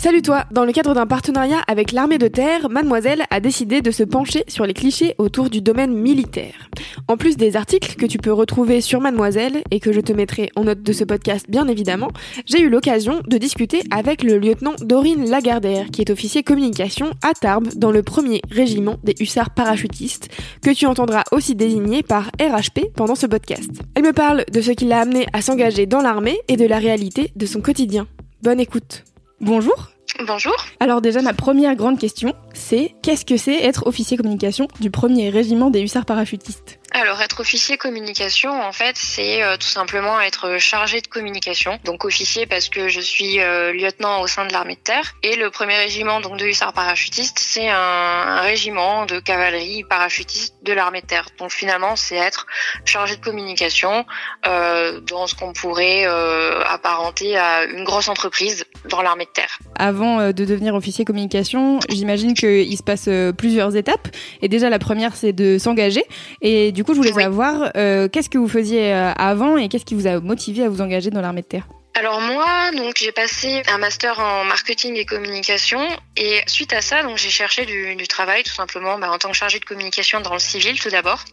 Salut 0.00 0.22
toi 0.22 0.46
Dans 0.50 0.64
le 0.64 0.72
cadre 0.72 0.94
d'un 0.94 1.06
partenariat 1.06 1.62
avec 1.68 1.92
l'armée 1.92 2.16
de 2.16 2.26
terre, 2.26 2.70
Mademoiselle 2.70 3.24
a 3.28 3.38
décidé 3.38 3.82
de 3.82 3.90
se 3.90 4.02
pencher 4.02 4.44
sur 4.48 4.64
les 4.64 4.72
clichés 4.72 5.14
autour 5.18 5.50
du 5.50 5.60
domaine 5.60 5.92
militaire. 5.92 6.70
En 7.06 7.18
plus 7.18 7.36
des 7.36 7.54
articles 7.54 7.96
que 7.96 8.06
tu 8.06 8.16
peux 8.16 8.32
retrouver 8.32 8.80
sur 8.80 9.02
Mademoiselle 9.02 9.62
et 9.70 9.78
que 9.78 9.92
je 9.92 10.00
te 10.00 10.14
mettrai 10.14 10.48
en 10.56 10.64
note 10.64 10.82
de 10.82 10.94
ce 10.94 11.04
podcast 11.04 11.44
bien 11.50 11.68
évidemment, 11.68 12.08
j'ai 12.46 12.62
eu 12.62 12.70
l'occasion 12.70 13.20
de 13.26 13.36
discuter 13.36 13.82
avec 13.90 14.22
le 14.22 14.38
lieutenant 14.38 14.72
Dorine 14.80 15.28
Lagardère 15.28 15.88
qui 15.92 16.00
est 16.00 16.08
officier 16.08 16.42
communication 16.42 17.10
à 17.20 17.34
Tarbes 17.34 17.68
dans 17.76 17.92
le 17.92 18.02
premier 18.02 18.40
régiment 18.50 18.96
des 19.04 19.14
hussards 19.20 19.50
parachutistes 19.50 20.30
que 20.62 20.70
tu 20.70 20.86
entendras 20.86 21.24
aussi 21.30 21.54
désigné 21.54 22.02
par 22.02 22.30
RHP 22.40 22.90
pendant 22.96 23.16
ce 23.16 23.26
podcast. 23.26 23.82
Elle 23.94 24.04
me 24.04 24.14
parle 24.14 24.46
de 24.50 24.62
ce 24.62 24.70
qui 24.70 24.86
l'a 24.86 25.00
amené 25.00 25.26
à 25.34 25.42
s'engager 25.42 25.84
dans 25.84 26.00
l'armée 26.00 26.38
et 26.48 26.56
de 26.56 26.66
la 26.66 26.78
réalité 26.78 27.32
de 27.36 27.44
son 27.44 27.60
quotidien. 27.60 28.06
Bonne 28.42 28.60
écoute 28.60 29.04
Bonjour 29.42 29.88
Bonjour. 30.26 30.54
alors 30.80 31.00
déjà, 31.00 31.22
ma 31.22 31.32
première 31.32 31.74
grande 31.76 31.98
question, 31.98 32.34
c'est 32.52 32.94
qu'est-ce 33.02 33.24
que 33.24 33.36
c'est 33.36 33.62
être 33.62 33.86
officier 33.86 34.16
communication 34.16 34.68
du 34.80 34.90
premier 34.90 35.30
régiment 35.30 35.70
des 35.70 35.80
hussards 35.80 36.04
parachutistes? 36.04 36.79
Alors, 36.92 37.20
être 37.22 37.40
officier 37.40 37.76
communication, 37.76 38.50
en 38.50 38.72
fait, 38.72 38.96
c'est 38.96 39.42
euh, 39.42 39.56
tout 39.56 39.68
simplement 39.68 40.20
être 40.20 40.58
chargé 40.58 41.00
de 41.00 41.06
communication. 41.06 41.78
Donc, 41.84 42.04
officier 42.04 42.46
parce 42.46 42.68
que 42.68 42.88
je 42.88 43.00
suis 43.00 43.40
euh, 43.40 43.72
lieutenant 43.72 44.20
au 44.20 44.26
sein 44.26 44.44
de 44.44 44.52
l'armée 44.52 44.74
de 44.74 44.80
terre. 44.80 45.14
Et 45.22 45.36
le 45.36 45.50
premier 45.50 45.76
régiment 45.76 46.20
donc 46.20 46.36
de 46.36 46.46
hussards 46.46 46.72
parachutistes, 46.72 47.38
c'est 47.38 47.68
un, 47.68 48.40
régiment 48.40 49.06
de 49.06 49.20
cavalerie 49.20 49.84
parachutiste 49.84 50.56
de 50.62 50.72
l'armée 50.72 51.00
de 51.00 51.06
terre. 51.06 51.28
Donc, 51.38 51.52
finalement, 51.52 51.94
c'est 51.94 52.16
être 52.16 52.46
chargé 52.84 53.16
de 53.16 53.22
communication 53.22 54.04
euh, 54.46 55.00
dans 55.00 55.28
ce 55.28 55.36
qu'on 55.36 55.52
pourrait 55.52 56.06
euh, 56.06 56.62
apparenter 56.64 57.36
à 57.36 57.64
une 57.64 57.84
grosse 57.84 58.08
entreprise 58.08 58.64
dans 58.88 59.02
l'armée 59.02 59.26
de 59.26 59.30
terre. 59.30 59.58
Avant 59.76 60.20
euh, 60.20 60.32
de 60.32 60.44
devenir 60.44 60.74
officier 60.74 61.04
communication, 61.04 61.80
j'imagine 61.88 62.34
qu'il 62.34 62.76
se 62.76 62.82
passe 62.82 63.06
euh, 63.08 63.32
plusieurs 63.32 63.76
étapes. 63.76 64.08
Et 64.42 64.48
déjà, 64.48 64.70
la 64.70 64.78
première, 64.78 65.14
c'est 65.16 65.32
de 65.32 65.58
s'engager. 65.58 66.04
Et 66.40 66.72
coup, 66.84 66.92
je 66.94 66.98
voulais 66.98 67.12
Oui. 67.14 67.22
savoir 67.22 67.70
euh, 67.76 68.08
qu'est-ce 68.08 68.28
que 68.30 68.38
vous 68.38 68.48
faisiez 68.48 68.92
euh, 68.92 69.12
avant 69.16 69.56
et 69.56 69.68
qu'est-ce 69.68 69.84
qui 69.84 69.94
vous 69.94 70.06
a 70.06 70.20
motivé 70.20 70.64
à 70.64 70.68
vous 70.68 70.80
engager 70.80 71.10
dans 71.10 71.20
l'armée 71.20 71.42
de 71.42 71.46
terre? 71.46 71.68
Alors 71.94 72.20
moi, 72.20 72.70
donc 72.70 72.96
j'ai 72.98 73.10
passé 73.10 73.62
un 73.66 73.78
master 73.78 74.20
en 74.20 74.44
marketing 74.44 74.96
et 74.96 75.04
communication 75.04 75.86
et 76.16 76.40
suite 76.46 76.72
à 76.72 76.80
ça, 76.82 77.02
donc 77.02 77.18
j'ai 77.18 77.30
cherché 77.30 77.66
du, 77.66 77.96
du 77.96 78.06
travail 78.06 78.44
tout 78.44 78.52
simplement 78.52 78.96
bah, 78.96 79.10
en 79.10 79.18
tant 79.18 79.30
que 79.30 79.36
chargée 79.36 79.58
de 79.58 79.64
communication 79.64 80.20
dans 80.20 80.32
le 80.32 80.38
civil 80.38 80.78
tout 80.78 80.88
d'abord. 80.88 81.24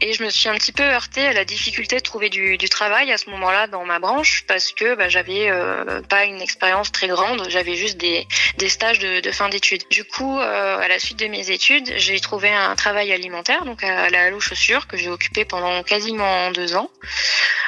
Et 0.00 0.12
je 0.12 0.22
me 0.22 0.30
suis 0.30 0.48
un 0.48 0.54
petit 0.54 0.70
peu 0.70 0.84
heurtée 0.84 1.26
à 1.26 1.32
la 1.32 1.44
difficulté 1.44 1.96
de 1.96 2.02
trouver 2.02 2.28
du, 2.28 2.56
du 2.56 2.68
travail 2.68 3.10
à 3.10 3.18
ce 3.18 3.28
moment-là 3.30 3.66
dans 3.66 3.84
ma 3.84 3.98
branche 3.98 4.44
parce 4.46 4.72
que 4.72 4.94
bah, 4.94 5.08
j'avais 5.08 5.50
euh, 5.50 6.00
pas 6.02 6.24
une 6.24 6.40
expérience 6.40 6.92
très 6.92 7.08
grande, 7.08 7.44
j'avais 7.48 7.74
juste 7.74 7.96
des, 7.96 8.28
des 8.58 8.68
stages 8.68 9.00
de, 9.00 9.20
de 9.20 9.30
fin 9.32 9.48
d'études. 9.48 9.82
Du 9.90 10.04
coup, 10.04 10.38
euh, 10.38 10.78
à 10.78 10.86
la 10.86 11.00
suite 11.00 11.18
de 11.18 11.26
mes 11.26 11.50
études, 11.50 11.92
j'ai 11.96 12.20
trouvé 12.20 12.50
un 12.50 12.76
travail 12.76 13.12
alimentaire, 13.12 13.64
donc 13.64 13.82
à 13.82 14.08
la 14.08 14.26
Halo 14.26 14.38
Chaussure 14.38 14.86
que 14.86 14.96
j'ai 14.96 15.08
occupé 15.08 15.44
pendant 15.44 15.82
quasiment 15.82 16.52
deux 16.52 16.76
ans 16.76 16.90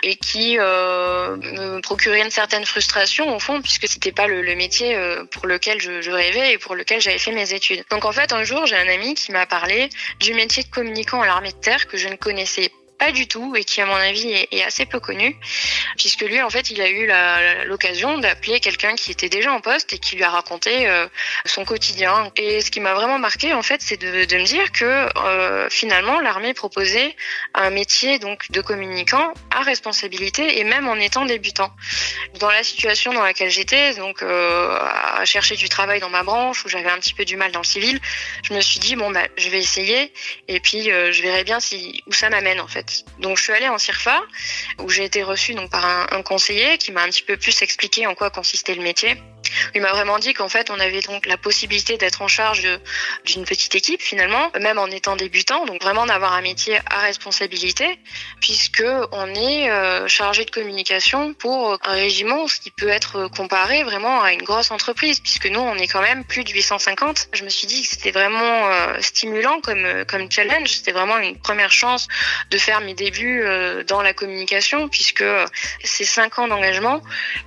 et 0.02 0.16
qui 0.16 0.56
euh, 0.58 1.36
me 1.36 1.80
une 2.20 2.30
certaine 2.30 2.64
frustration 2.64 3.34
au 3.34 3.38
fond 3.38 3.60
puisque 3.60 3.88
c'était 3.88 4.12
pas 4.12 4.26
le, 4.26 4.42
métier 4.54 4.94
euh, 4.96 5.24
pour 5.24 5.46
lequel 5.46 5.80
je, 5.80 6.10
rêvais 6.10 6.52
et 6.52 6.58
pour 6.58 6.74
lequel 6.74 7.00
j'avais 7.00 7.18
fait 7.18 7.32
mes 7.32 7.54
études. 7.54 7.84
Donc 7.90 8.04
en 8.04 8.12
fait 8.12 8.32
un 8.32 8.44
jour 8.44 8.66
j'ai 8.66 8.76
un 8.76 8.88
ami 8.88 9.14
qui 9.14 9.32
m'a 9.32 9.46
parlé 9.46 9.88
du 10.20 10.34
métier 10.34 10.62
de 10.62 10.68
communicant 10.68 11.20
à 11.20 11.26
l'armée 11.26 11.52
de 11.52 11.56
terre 11.56 11.86
que 11.86 11.96
je 11.96 12.08
ne 12.08 12.16
connaissais 12.16 12.70
pas 12.98 13.12
du 13.12 13.26
tout 13.26 13.56
et 13.56 13.64
qui 13.64 13.80
à 13.80 13.86
mon 13.86 13.94
avis 13.94 14.30
est, 14.30 14.62
assez 14.62 14.86
peu 14.86 15.00
connu 15.00 15.36
puisque 15.96 16.22
lui 16.22 16.40
en 16.40 16.50
fait 16.50 16.70
il 16.70 16.80
a 16.80 16.88
eu 16.88 17.10
l'occasion 17.66 18.18
d'appeler 18.18 18.60
quelqu'un 18.60 18.94
qui 18.94 19.10
était 19.10 19.28
déjà 19.28 19.52
en 19.52 19.60
poste 19.60 19.92
et 19.92 19.98
qui 19.98 20.14
lui 20.14 20.22
a 20.22 20.30
raconté 20.30 20.88
euh, 20.88 21.06
son 21.44 21.64
quotidien 21.64 22.30
et 22.36 22.60
ce 22.60 22.70
qui 22.70 22.78
m'a 22.78 22.94
vraiment 22.94 23.18
marqué 23.18 23.54
en 23.54 23.62
fait 23.62 23.82
c'est 23.82 23.96
de, 23.96 24.36
me 24.36 24.44
dire 24.44 24.70
que 24.70 25.08
euh, 25.18 25.68
finalement 25.68 26.20
l'armée 26.20 26.54
proposait 26.54 27.16
un 27.54 27.70
métier 27.70 28.20
donc 28.20 28.50
de 28.50 28.60
communicant 28.60 29.34
à 29.50 29.62
responsabilité 29.62 30.60
et 30.60 30.64
même 30.64 30.86
en 30.88 30.96
étant 30.96 31.24
débutant. 31.24 31.72
Dans 32.38 32.50
la 32.50 32.62
situation 32.62 33.12
dans 33.12 33.22
laquelle 33.22 33.50
j'étais, 33.50 33.94
donc 33.94 34.22
euh, 34.22 34.78
à 34.80 35.24
chercher 35.24 35.56
du 35.56 35.68
travail 35.68 36.00
dans 36.00 36.08
ma 36.10 36.22
branche 36.22 36.64
où 36.64 36.68
j'avais 36.68 36.90
un 36.90 36.98
petit 36.98 37.14
peu 37.14 37.24
du 37.24 37.36
mal 37.36 37.50
dans 37.52 37.60
le 37.60 37.66
civil, 37.66 38.00
je 38.44 38.54
me 38.54 38.60
suis 38.60 38.78
dit 38.78 38.96
bon 38.96 39.10
bah 39.10 39.26
je 39.36 39.50
vais 39.50 39.58
essayer 39.58 40.12
et 40.48 40.60
puis 40.60 40.84
je 40.84 41.22
verrai 41.22 41.44
bien 41.44 41.58
si 41.60 42.02
où 42.06 42.12
ça 42.12 42.30
m'amène 42.30 42.60
en 42.60 42.68
fait. 42.68 42.91
Donc 43.18 43.36
je 43.36 43.42
suis 43.42 43.52
allée 43.52 43.68
en 43.68 43.78
CIRFA 43.78 44.20
où 44.78 44.88
j'ai 44.88 45.04
été 45.04 45.22
reçue 45.22 45.54
donc 45.54 45.70
par 45.70 45.84
un, 45.84 46.06
un 46.10 46.22
conseiller 46.22 46.78
qui 46.78 46.92
m'a 46.92 47.02
un 47.02 47.08
petit 47.08 47.22
peu 47.22 47.36
plus 47.36 47.62
expliqué 47.62 48.06
en 48.06 48.14
quoi 48.14 48.30
consistait 48.30 48.74
le 48.74 48.82
métier. 48.82 49.16
Il 49.74 49.82
m'a 49.82 49.92
vraiment 49.92 50.18
dit 50.18 50.34
qu'en 50.34 50.48
fait 50.48 50.70
on 50.70 50.78
avait 50.78 51.00
donc 51.00 51.26
la 51.26 51.36
possibilité 51.36 51.96
d'être 51.96 52.22
en 52.22 52.28
charge 52.28 52.66
d'une 53.24 53.44
petite 53.44 53.74
équipe 53.74 54.00
finalement, 54.00 54.50
même 54.60 54.78
en 54.78 54.86
étant 54.86 55.16
débutant, 55.16 55.64
donc 55.66 55.82
vraiment 55.82 56.06
d'avoir 56.06 56.32
un 56.32 56.42
métier 56.42 56.78
à 56.90 57.00
responsabilité 57.00 57.98
puisque 58.40 58.84
on 59.12 59.34
est 59.34 59.70
euh, 59.70 60.06
chargé 60.08 60.44
de 60.44 60.50
communication 60.50 61.34
pour 61.34 61.78
un 61.84 61.92
régiment, 61.92 62.46
ce 62.48 62.60
qui 62.60 62.70
peut 62.70 62.88
être 62.88 63.28
comparé 63.28 63.82
vraiment 63.84 64.22
à 64.22 64.32
une 64.32 64.42
grosse 64.42 64.70
entreprise, 64.70 65.20
puisque 65.20 65.46
nous 65.46 65.60
on 65.60 65.76
est 65.76 65.86
quand 65.86 66.02
même 66.02 66.24
plus 66.24 66.44
de 66.44 66.50
850. 66.50 67.28
Je 67.32 67.44
me 67.44 67.48
suis 67.48 67.66
dit 67.66 67.82
que 67.82 67.88
c'était 67.88 68.10
vraiment 68.10 68.66
euh, 68.68 68.96
stimulant 69.00 69.60
comme 69.60 70.04
comme 70.06 70.30
challenge, 70.30 70.68
c'était 70.68 70.92
vraiment 70.92 71.18
une 71.18 71.38
première 71.38 71.72
chance 71.72 72.08
de 72.50 72.58
faire 72.58 72.80
mes 72.80 72.94
débuts 72.94 73.42
euh, 73.42 73.84
dans 73.84 74.02
la 74.02 74.12
communication, 74.12 74.88
puisque 74.88 75.24
c'est 75.84 76.04
cinq 76.04 76.38
ans 76.38 76.48
d'engagement, 76.48 77.02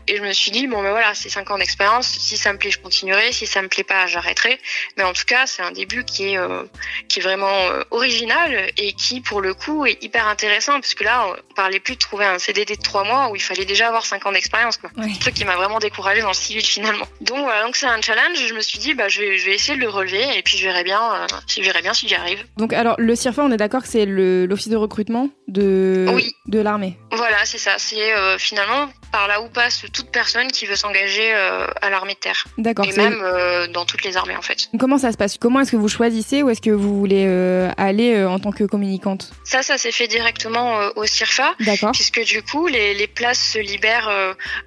et 0.07 0.17
je 0.17 0.21
me 0.21 0.33
suis 0.33 0.51
dit 0.51 0.67
bon 0.67 0.81
ben 0.81 0.91
voilà 0.91 1.13
c'est 1.13 1.29
cinq 1.29 1.51
ans 1.51 1.57
d'expérience, 1.57 1.94
si 2.01 2.37
ça 2.37 2.51
me 2.53 2.57
plaît 2.57 2.71
je 2.71 2.79
continuerai, 2.79 3.31
si 3.31 3.45
ça 3.47 3.61
me 3.61 3.67
plaît 3.67 3.83
pas 3.83 4.07
j'arrêterai, 4.07 4.59
mais 4.97 5.03
en 5.03 5.13
tout 5.13 5.25
cas 5.25 5.45
c'est 5.45 5.61
un 5.61 5.71
début 5.71 6.03
qui 6.05 6.29
est 6.33 6.37
euh, 6.37 6.63
qui 7.07 7.19
est 7.19 7.23
vraiment 7.23 7.47
euh, 7.69 7.81
original 7.91 8.69
et 8.77 8.93
qui 8.93 9.21
pour 9.21 9.41
le 9.41 9.53
coup 9.53 9.85
est 9.85 10.01
hyper 10.03 10.27
intéressant 10.27 10.73
parce 10.73 10.93
que 10.93 11.03
là 11.03 11.27
on 11.27 11.53
parlait 11.55 11.79
plus 11.79 11.95
de 11.95 11.99
trouver 11.99 12.25
un 12.25 12.39
CDD 12.39 12.75
de 12.75 12.81
trois 12.81 13.03
mois 13.03 13.29
où 13.29 13.35
il 13.35 13.41
fallait 13.41 13.65
déjà 13.65 13.87
avoir 13.87 14.05
cinq 14.05 14.25
ans 14.25 14.31
d'expérience 14.31 14.77
quoi. 14.77 14.89
Ouais. 14.97 15.05
Un 15.05 15.19
truc 15.19 15.33
qui 15.35 15.45
m'a 15.45 15.55
vraiment 15.55 15.79
découragé 15.79 16.21
dans 16.21 16.29
le 16.29 16.33
civil 16.33 16.65
finalement. 16.65 17.05
Donc 17.21 17.39
voilà 17.39 17.63
donc 17.63 17.75
c'est 17.75 17.87
un 17.87 18.01
challenge. 18.01 18.37
Je 18.47 18.53
me 18.53 18.61
suis 18.61 18.79
dit 18.79 18.93
bah 18.93 19.07
je 19.09 19.21
vais 19.21 19.37
je 19.37 19.45
vais 19.45 19.55
essayer 19.55 19.75
de 19.77 19.81
le 19.81 19.89
relever 19.89 20.37
et 20.37 20.41
puis 20.41 20.57
je 20.57 20.63
verrai 20.65 20.83
bien 20.83 21.01
euh, 21.01 21.27
je 21.47 21.61
verrai 21.61 21.81
bien 21.81 21.93
si 21.93 22.07
j'y 22.07 22.15
arrive. 22.15 22.43
Donc 22.57 22.73
alors, 22.73 22.95
le 22.97 23.15
CIRFA, 23.15 23.43
on 23.43 23.51
est 23.51 23.57
d'accord 23.57 23.81
que 23.81 23.87
c'est 23.87 24.05
le- 24.05 24.45
l'office 24.45 24.69
de 24.69 24.75
recrutement 24.75 25.29
de, 25.47 26.05
Oui. 26.13 26.33
de 26.47 26.59
l'armée? 26.59 26.97
Voilà 27.11 27.45
c'est 27.45 27.57
ça. 27.57 27.75
C'est 27.77 28.13
finalement 28.37 28.89
par 29.15 29.29
là 29.29 29.39
où 29.39 29.47
passe 29.47 29.85
toute 29.93 30.11
personne 30.11 30.51
qui 30.51 30.65
veut 30.65 30.75
s'engager 30.75 31.33
euh, 31.33 31.67
à 31.81 31.89
l'armée 31.89 32.15
de 32.15 32.19
terre 32.19 32.43
D'accord. 32.57 32.85
et 32.85 32.91
même 32.97 33.21
euh, 33.23 33.65
dans 33.67 33.85
toutes 33.85 34.03
les 34.03 34.17
armées 34.17 34.35
en 34.35 34.41
fait. 34.41 34.67
Comment 34.77 34.97
ça 34.97 35.13
se 35.13 35.17
passe? 35.17 35.37
Comment 35.37 35.61
est-ce 35.61 35.71
que 35.71 35.77
vous 35.77 35.87
choisissez 35.87 36.43
où 36.43 36.49
est-ce 36.49 36.59
que 36.59 36.69
vous 36.69 36.99
voulez 36.99 37.23
euh, 37.25 37.71
aller 37.77 38.25
en 38.25 38.39
tant 38.39 38.51
que 38.51 38.65
communicante? 38.65 39.31
Ça 39.45 39.63
ça 39.63 39.77
s'est 39.77 39.93
fait 39.93 40.09
directement 40.09 40.67
au 40.97 41.05
CIRFA. 41.05 41.55
D'accord. 41.61 41.93
puisque 41.93 42.21
du 42.25 42.43
coup 42.43 42.67
les, 42.67 42.93
les 42.93 43.07
places 43.07 43.39
se 43.53 43.59
libèrent 43.59 44.11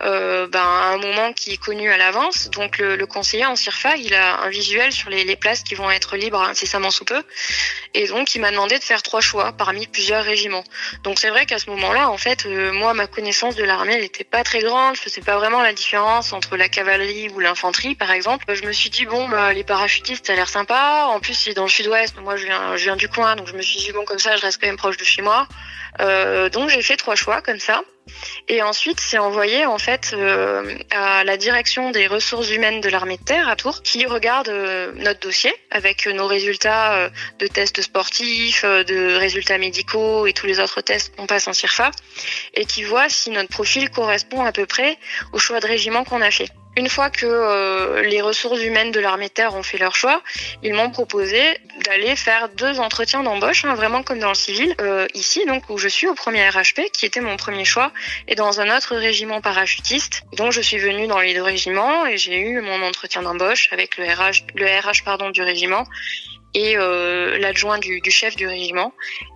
ben, 0.01 0.49
à 0.55 0.93
un 0.95 0.97
moment 0.97 1.35
qui 1.35 1.53
est 1.53 1.63
connu 1.63 1.91
à 1.91 1.99
l'avance. 1.99 2.49
Donc 2.49 2.79
le, 2.79 2.97
le 2.97 3.07
conseiller 3.07 3.45
en 3.45 3.55
CIRFA, 3.55 3.97
il 3.97 4.15
a 4.15 4.41
un 4.41 4.49
visuel 4.49 4.93
sur 4.93 5.11
les, 5.11 5.25
les 5.25 5.37
places 5.37 5.63
qui 5.63 5.75
vont 5.75 5.91
être 5.91 6.17
libres 6.17 6.41
incessamment 6.41 6.91
sous 6.91 7.05
peu. 7.05 7.23
Et 7.93 8.07
donc 8.07 8.35
il 8.35 8.41
m'a 8.41 8.51
demandé 8.51 8.79
de 8.79 8.85
faire 8.85 9.03
trois 9.03 9.21
choix 9.21 9.53
parmi 9.53 9.87
plusieurs 9.87 10.25
régiments. 10.25 10.65
Donc 11.05 11.19
c'est 11.19 11.29
vrai 11.29 11.45
qu'à 11.45 11.59
ce 11.59 11.69
moment-là, 11.69 12.09
en 12.09 12.17
fait, 12.17 12.47
moi 12.73 12.95
ma 12.95 13.07
connaissance 13.07 13.55
de 13.55 13.65
l'armée 13.65 13.93
elle 13.99 14.05
était 14.05 14.25
pas 14.25 14.38
très 14.45 14.61
grande. 14.61 14.97
Je 14.97 15.01
faisais 15.01 15.21
pas 15.21 15.37
vraiment 15.37 15.61
la 15.63 15.73
différence 15.73 16.33
entre 16.33 16.57
la 16.57 16.69
cavalerie 16.69 17.29
ou 17.31 17.41
l'infanterie, 17.41 17.95
par 17.95 18.11
exemple. 18.11 18.45
Je 18.55 18.65
me 18.65 18.73
suis 18.73 18.91
dit 18.91 19.07
bon 19.07 19.29
bah 19.29 19.53
les 19.53 19.65
parachutistes 19.65 20.27
ça 20.27 20.33
a 20.33 20.37
l'air 20.37 20.49
sympa. 20.49 21.07
En 21.11 21.21
plus 21.21 21.35
c'est 21.35 21.55
dans 21.55 21.65
le 21.65 21.69
sud-ouest. 21.69 22.17
Moi 22.21 22.37
je 22.37 22.45
viens, 22.45 22.77
je 22.77 22.85
viens 22.85 22.97
du 22.97 23.09
coin, 23.09 23.37
donc 23.37 23.49
je 23.49 23.55
me 23.55 23.63
suis 23.63 23.79
dit 23.79 23.93
bon 23.93 24.05
comme 24.05 24.19
ça 24.19 24.37
je 24.37 24.43
reste 24.43 24.61
quand 24.61 24.67
même 24.67 24.77
proche 24.77 24.97
de 24.97 25.05
chez 25.05 25.23
moi. 25.23 25.47
Donc 25.99 26.71
j'ai 26.71 26.83
fait 26.83 26.97
trois 26.97 27.15
choix 27.15 27.43
comme 27.43 27.59
ça. 27.59 27.83
Et 28.49 28.63
ensuite, 28.63 29.01
c'est 29.01 29.19
envoyé 29.19 29.67
en 29.67 29.79
fait 29.79 30.15
euh, 30.15 30.77
à 30.91 31.25
la 31.25 31.37
direction 31.37 31.91
des 31.91 32.07
ressources 32.07 32.51
humaines 32.51 32.81
de 32.81 32.89
l'armée 32.89 33.19
de 33.19 33.25
terre 33.25 33.49
à 33.49 33.57
Tours, 33.57 33.83
qui 33.83 34.07
regarde 34.07 34.49
euh, 34.49 34.93
notre 34.97 35.21
dossier 35.21 35.53
avec 35.71 36.07
nos 36.07 36.27
résultats 36.27 36.95
euh, 36.95 37.11
de 37.39 37.47
tests 37.47 37.83
sportifs, 37.83 38.65
de 38.65 39.17
résultats 39.17 39.59
médicaux 39.59 40.27
et 40.27 40.33
tous 40.33 40.47
les 40.47 40.61
autres 40.61 40.81
tests 40.81 41.15
qu'on 41.17 41.27
passe 41.27 41.49
en 41.49 41.53
CIRFA, 41.53 41.91
et 42.55 42.65
qui 42.65 42.83
voit 42.83 43.09
si 43.09 43.31
notre 43.31 43.51
profil 43.51 43.91
correspond 43.91 44.43
à 44.45 44.53
peu 44.53 44.67
près 44.67 44.97
au 45.33 45.39
choix 45.39 45.61
de 45.61 45.67
régiment 45.67 46.05
qu'on 46.05 46.23
a 46.23 46.31
fait. 46.31 46.49
Une 46.79 46.89
fois 46.89 47.11
que 47.11 47.27
euh, 47.27 48.03
les 48.03 48.21
ressources 48.21 48.63
humaines 48.63 48.93
de 48.93 49.01
l'armée 49.01 49.29
terre 49.29 49.57
ont 49.57 49.65
fait 49.65 49.79
leur 49.79 49.97
choix, 49.97 50.23
ils 50.63 50.73
m'ont 50.73 50.91
proposé 50.91 51.41
d'aller 51.85 52.15
faire 52.15 52.49
deux 52.51 52.79
entretiens 52.79 53.25
d'embauche, 53.25 53.65
hein, 53.65 53.75
vraiment 53.75 54.05
comme 54.05 54.21
dans 54.21 54.29
le 54.29 54.37
civil, 54.37 54.77
euh, 54.81 55.09
ici 55.13 55.45
donc 55.45 55.69
où 55.71 55.77
je 55.77 55.89
suis 55.89 56.07
au 56.07 56.15
premier 56.15 56.49
RHP, 56.49 56.93
qui 56.93 57.05
était 57.05 57.21
mon 57.21 57.37
premier 57.37 57.65
choix, 57.65 57.91
et 58.29 58.37
dans 58.37 58.61
un 58.61 58.77
autre 58.77 58.95
régiment 58.95 59.41
parachutiste, 59.41 60.23
dont 60.37 60.53
je 60.53 60.61
suis 60.61 60.79
venue 60.79 61.09
dans 61.09 61.19
les 61.19 61.35
deux 61.35 61.43
régiments 61.43 62.07
et 62.07 62.17
j'ai 62.17 62.39
eu 62.39 62.61
mon 62.61 62.81
entretien 62.83 63.23
d'embauche 63.23 63.69
avec 63.73 63.97
le 63.97 64.05
RH, 64.05 64.45
le 64.55 64.67
RH 64.67 65.03
pardon 65.05 65.31
du 65.31 65.43
régiment 65.43 65.83
et 66.55 66.77
euh, 66.77 67.39
l'adjoint 67.39 67.79
du, 67.79 68.01
du, 68.01 68.11
chef 68.11 68.37
du 68.37 68.47
régiment. 68.47 68.93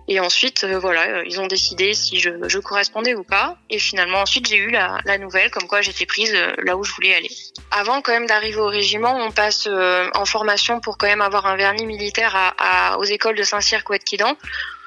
Et 0.07 0.19
ensuite, 0.19 0.63
euh, 0.63 0.79
voilà, 0.79 1.03
euh, 1.03 1.23
ils 1.25 1.39
ont 1.39 1.47
décidé 1.47 1.93
si 1.93 2.19
je, 2.19 2.31
je, 2.47 2.59
correspondais 2.59 3.15
ou 3.15 3.23
pas. 3.23 3.57
Et 3.69 3.79
finalement, 3.79 4.19
ensuite, 4.19 4.47
j'ai 4.47 4.57
eu 4.57 4.69
la, 4.71 4.97
la, 5.05 5.17
nouvelle 5.17 5.51
comme 5.51 5.67
quoi 5.67 5.81
j'étais 5.81 6.05
prise 6.05 6.35
là 6.63 6.75
où 6.75 6.83
je 6.83 6.93
voulais 6.93 7.15
aller. 7.15 7.29
Avant 7.71 8.01
quand 8.01 8.11
même 8.11 8.25
d'arriver 8.25 8.57
au 8.57 8.67
régiment, 8.67 9.15
on 9.15 9.31
passe 9.31 9.67
en 9.67 10.25
formation 10.25 10.79
pour 10.79 10.97
quand 10.97 11.07
même 11.07 11.21
avoir 11.21 11.45
un 11.45 11.55
vernis 11.55 11.85
militaire 11.85 12.35
à, 12.35 12.93
à, 12.93 12.97
aux 12.97 13.03
écoles 13.03 13.35
de 13.35 13.43
Saint-Cyr, 13.43 13.83
Couette-Quidan 13.83 14.35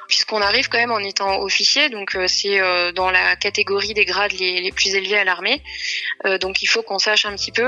puisqu'on 0.08 0.40
arrive 0.40 0.68
quand 0.68 0.78
même 0.78 0.92
en 0.92 0.98
étant 0.98 1.40
officier, 1.40 1.88
donc 1.88 2.14
euh, 2.14 2.26
c'est 2.28 2.60
euh, 2.60 2.92
dans 2.92 3.10
la 3.10 3.36
catégorie 3.36 3.94
des 3.94 4.04
grades 4.04 4.32
les, 4.32 4.60
les 4.60 4.72
plus 4.72 4.94
élevés 4.94 5.18
à 5.18 5.24
l'armée. 5.24 5.62
Euh, 6.24 6.38
donc 6.38 6.62
il 6.62 6.66
faut 6.66 6.82
qu'on 6.82 6.98
sache 6.98 7.24
un 7.26 7.34
petit 7.34 7.52
peu 7.52 7.66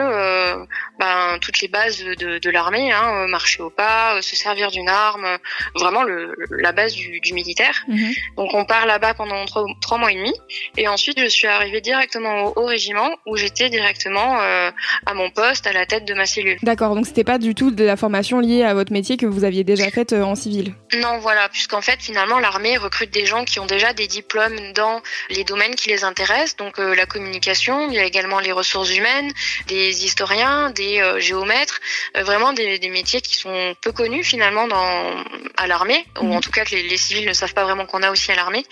ben, 0.99 1.38
toutes 1.40 1.61
les 1.61 1.69
bases 1.69 1.99
de, 1.99 2.38
de 2.38 2.50
l'armée, 2.50 2.93
hein, 2.93 3.26
marcher 3.29 3.62
au 3.62 3.70
pas, 3.70 4.20
se 4.23 4.37
servir 4.37 4.70
d'une 4.70 4.88
arme, 4.88 5.26
vraiment 5.75 6.02
le, 6.02 6.35
la 6.50 6.73
base 6.73 6.94
du, 6.94 7.20
du 7.20 7.32
militaire. 7.32 7.82
Mhm. 7.88 8.12
Donc 8.37 8.55
on 8.55 8.64
part 8.64 8.87
là-bas 8.87 9.14
pendant 9.14 9.44
trois, 9.46 9.64
trois, 9.81 9.99
mois 9.99 10.12
et 10.12 10.17
demi, 10.17 10.32
et 10.76 10.88
ensuite 10.88 11.20
je 11.20 11.26
suis 11.26 11.46
arrivée 11.46 11.81
directement 11.81 12.44
au, 12.44 12.62
au 12.62 12.67
régiment 12.67 13.11
où 13.26 13.37
j'étais 13.37 13.69
directement 13.69 14.38
à 14.38 15.14
mon 15.14 15.31
poste, 15.31 15.67
à 15.67 15.73
la 15.73 15.87
tête 15.87 16.05
de 16.05 16.14
ma 16.14 16.26
cellule. 16.26 16.58
D'accord, 16.62 16.94
donc 16.94 17.06
c'était 17.06 17.25
pas 17.25 17.38
du 17.38 17.55
tout 17.55 17.70
de 17.70 17.84
la 17.84 17.96
formation 17.96 18.41
liée 18.41 18.62
à 18.62 18.75
votre 18.75 18.93
métier 18.93 19.17
que 19.17 19.26
vous 19.26 19.44
aviez 19.44 19.64
déjà 19.64 19.91
faite 19.91 20.12
en 20.12 20.34
civil? 20.34 20.75
Non, 20.94 21.19
voilà, 21.19 21.49
puisqu'en 21.49 21.81
fait 21.81 22.00
finalement 22.00 22.28
l'armée 22.39 22.77
recrute 22.77 23.11
des 23.11 23.25
gens 23.25 23.45
qui 23.45 23.61
ont 23.61 23.67
déjà 23.67 23.95
des 23.95 24.07
diplômes 24.07 24.73
dans 24.75 25.03
les 25.31 25.45
domaines 25.45 25.75
qui 25.75 25.89
les 25.89 26.05
intéressent, 26.05 26.57
donc 26.57 26.79
euh, 26.79 26.95
la 26.95 27.07
communication, 27.07 27.89
il 27.89 27.95
y 27.95 27.99
a 27.99 28.05
également 28.05 28.41
les 28.41 28.53
ressources 28.53 28.95
humaines, 28.95 29.33
des 29.67 30.05
historiens, 30.05 30.71
des 30.71 31.01
euh, 31.01 31.19
géomètres, 31.21 31.81
euh, 32.17 32.25
vraiment 32.25 32.53
des, 32.53 32.79
des, 32.79 32.91
métiers 32.91 33.21
qui 33.21 33.37
sont 33.37 33.75
peu 33.81 33.93
connus 33.93 34.25
finalement 34.25 34.67
dans, 34.67 35.25
à 35.57 35.67
l'armée, 35.67 36.05
ou 36.21 36.27
mhm. 36.27 36.37
en 36.37 36.41
tout 36.41 36.51
cas 36.51 36.65
que 36.65 36.75
les, 36.75 36.83
les 36.83 36.97
civils 36.97 37.27
ne 37.27 37.33
savent 37.33 37.55
pas 37.55 37.65
vraiment 37.65 37.87
qu'on 37.87 38.03
a 38.03 38.11
aussi 38.11 38.31
à 38.33 38.35
l'armée. 38.35 38.67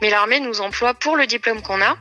Mais 0.00 0.10
l'armée 0.10 0.40
nous 0.40 0.60
emploie 0.60 0.94
pour 0.94 1.16
le 1.16 1.26
diplôme 1.26 1.62
qu'on 1.62 1.82
a 1.82 1.96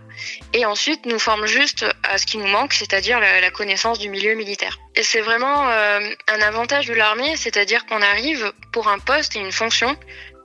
et 0.54 0.66
ensuite 0.66 1.06
nous 1.06 1.20
forme 1.20 1.46
juste 1.46 1.86
à 2.04 2.18
ce 2.18 2.26
qui 2.26 2.38
nous 2.38 2.48
manque, 2.48 2.74
c'est-à-dire 2.74 3.20
la, 3.20 3.40
la, 3.40 3.52
connaissance 3.52 4.00
du 4.00 4.10
milieu 4.10 4.36
militaire. 4.36 4.80
Et 4.96 5.04
c'est 5.04 5.22
vraiment 5.22 5.68
un 5.70 6.42
avantage 6.42 6.88
de 6.88 6.94
l'armée, 6.94 7.36
c'est-à-dire 7.38 7.86
qu'on 7.86 8.02
arrive 8.02 8.52
pour 8.74 8.90
un 8.90 9.00
poste 9.00 9.36
et 9.36 9.40
une 9.40 9.52
fonction 9.52 9.96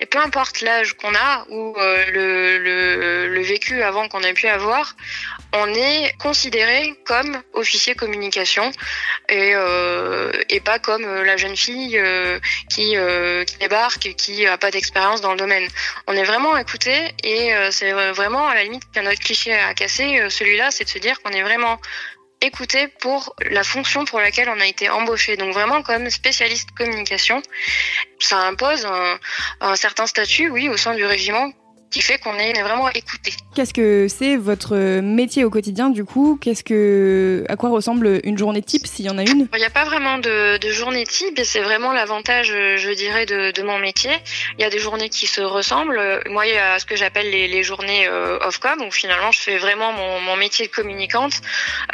et 0.00 0.06
peu 0.06 0.18
importe 0.18 0.60
l'âge 0.60 0.94
qu'on 0.94 1.14
a 1.14 1.46
ou 1.48 1.74
euh, 1.78 2.04
le, 2.10 2.58
le, 2.58 3.28
le, 3.28 3.42
vécu 3.42 3.82
avant 3.82 4.08
qu'on 4.08 4.20
ait 4.20 4.32
pu 4.32 4.48
avoir, 4.48 4.96
on 5.52 5.72
est 5.72 6.12
considéré 6.18 6.94
comme 7.04 7.40
officier 7.52 7.94
communication 7.94 8.70
et, 9.28 9.52
euh, 9.54 10.32
et 10.48 10.60
pas 10.60 10.78
comme 10.78 11.04
euh, 11.04 11.24
la 11.24 11.36
jeune 11.36 11.56
fille 11.56 11.96
euh, 11.98 12.38
qui, 12.68 12.96
euh, 12.96 13.44
qui, 13.44 13.56
débarque 13.58 14.14
qui 14.16 14.46
a 14.46 14.58
pas 14.58 14.70
d'expérience 14.70 15.20
dans 15.20 15.30
le 15.30 15.38
domaine. 15.38 15.68
On 16.08 16.14
est 16.14 16.24
vraiment 16.24 16.56
écouté 16.56 17.14
et 17.22 17.54
euh, 17.54 17.70
c'est 17.70 17.92
vraiment 17.92 18.46
à 18.46 18.54
la 18.54 18.64
limite 18.64 18.82
qu'un 18.92 19.06
autre 19.06 19.20
cliché 19.20 19.54
à 19.54 19.74
casser. 19.74 20.28
Celui-là, 20.28 20.70
c'est 20.70 20.84
de 20.84 20.88
se 20.90 20.98
dire 20.98 21.22
qu'on 21.22 21.30
est 21.30 21.42
vraiment 21.42 21.78
écouté 22.44 22.88
pour 22.88 23.34
la 23.50 23.64
fonction 23.64 24.04
pour 24.04 24.20
laquelle 24.20 24.48
on 24.48 24.60
a 24.60 24.66
été 24.66 24.88
embauché. 24.88 25.36
Donc 25.36 25.52
vraiment 25.52 25.82
comme 25.82 26.08
spécialiste 26.10 26.70
communication, 26.72 27.42
ça 28.18 28.38
impose 28.38 28.86
un 29.60 29.76
certain 29.76 30.06
statut, 30.06 30.50
oui, 30.50 30.68
au 30.68 30.76
sein 30.76 30.94
du 30.94 31.04
régiment 31.04 31.50
qui 31.94 32.02
fait 32.02 32.18
qu'on 32.18 32.36
est 32.40 32.60
vraiment 32.60 32.90
écouté. 32.90 33.32
Qu'est-ce 33.54 33.72
que 33.72 34.08
c'est 34.08 34.34
votre 34.34 34.74
métier 35.00 35.44
au 35.44 35.50
quotidien 35.50 35.90
du 35.90 36.04
coup? 36.04 36.36
Qu'est-ce 36.42 36.64
que, 36.64 37.44
à 37.48 37.54
quoi 37.54 37.70
ressemble 37.70 38.20
une 38.24 38.36
journée 38.36 38.62
type 38.62 38.84
s'il 38.84 39.04
y 39.04 39.10
en 39.10 39.16
a 39.16 39.22
une? 39.22 39.46
Il 39.54 39.58
n'y 39.58 39.64
a 39.64 39.70
pas 39.70 39.84
vraiment 39.84 40.18
de, 40.18 40.58
de 40.58 40.70
journée 40.70 41.06
type 41.06 41.38
et 41.38 41.44
c'est 41.44 41.60
vraiment 41.60 41.92
l'avantage, 41.92 42.48
je 42.48 42.94
dirais, 42.94 43.26
de, 43.26 43.52
de, 43.52 43.62
mon 43.62 43.78
métier. 43.78 44.10
Il 44.58 44.62
y 44.62 44.64
a 44.64 44.70
des 44.70 44.80
journées 44.80 45.08
qui 45.08 45.28
se 45.28 45.40
ressemblent. 45.40 46.20
Moi, 46.30 46.48
il 46.48 46.54
y 46.54 46.58
a 46.58 46.80
ce 46.80 46.84
que 46.84 46.96
j'appelle 46.96 47.30
les, 47.30 47.46
les, 47.46 47.62
journées 47.62 48.08
euh, 48.08 48.38
off-com 48.40 48.82
où 48.82 48.90
finalement 48.90 49.30
je 49.30 49.38
fais 49.38 49.58
vraiment 49.58 49.92
mon, 49.92 50.20
mon 50.20 50.34
métier 50.34 50.66
de 50.66 50.72
communicante. 50.72 51.34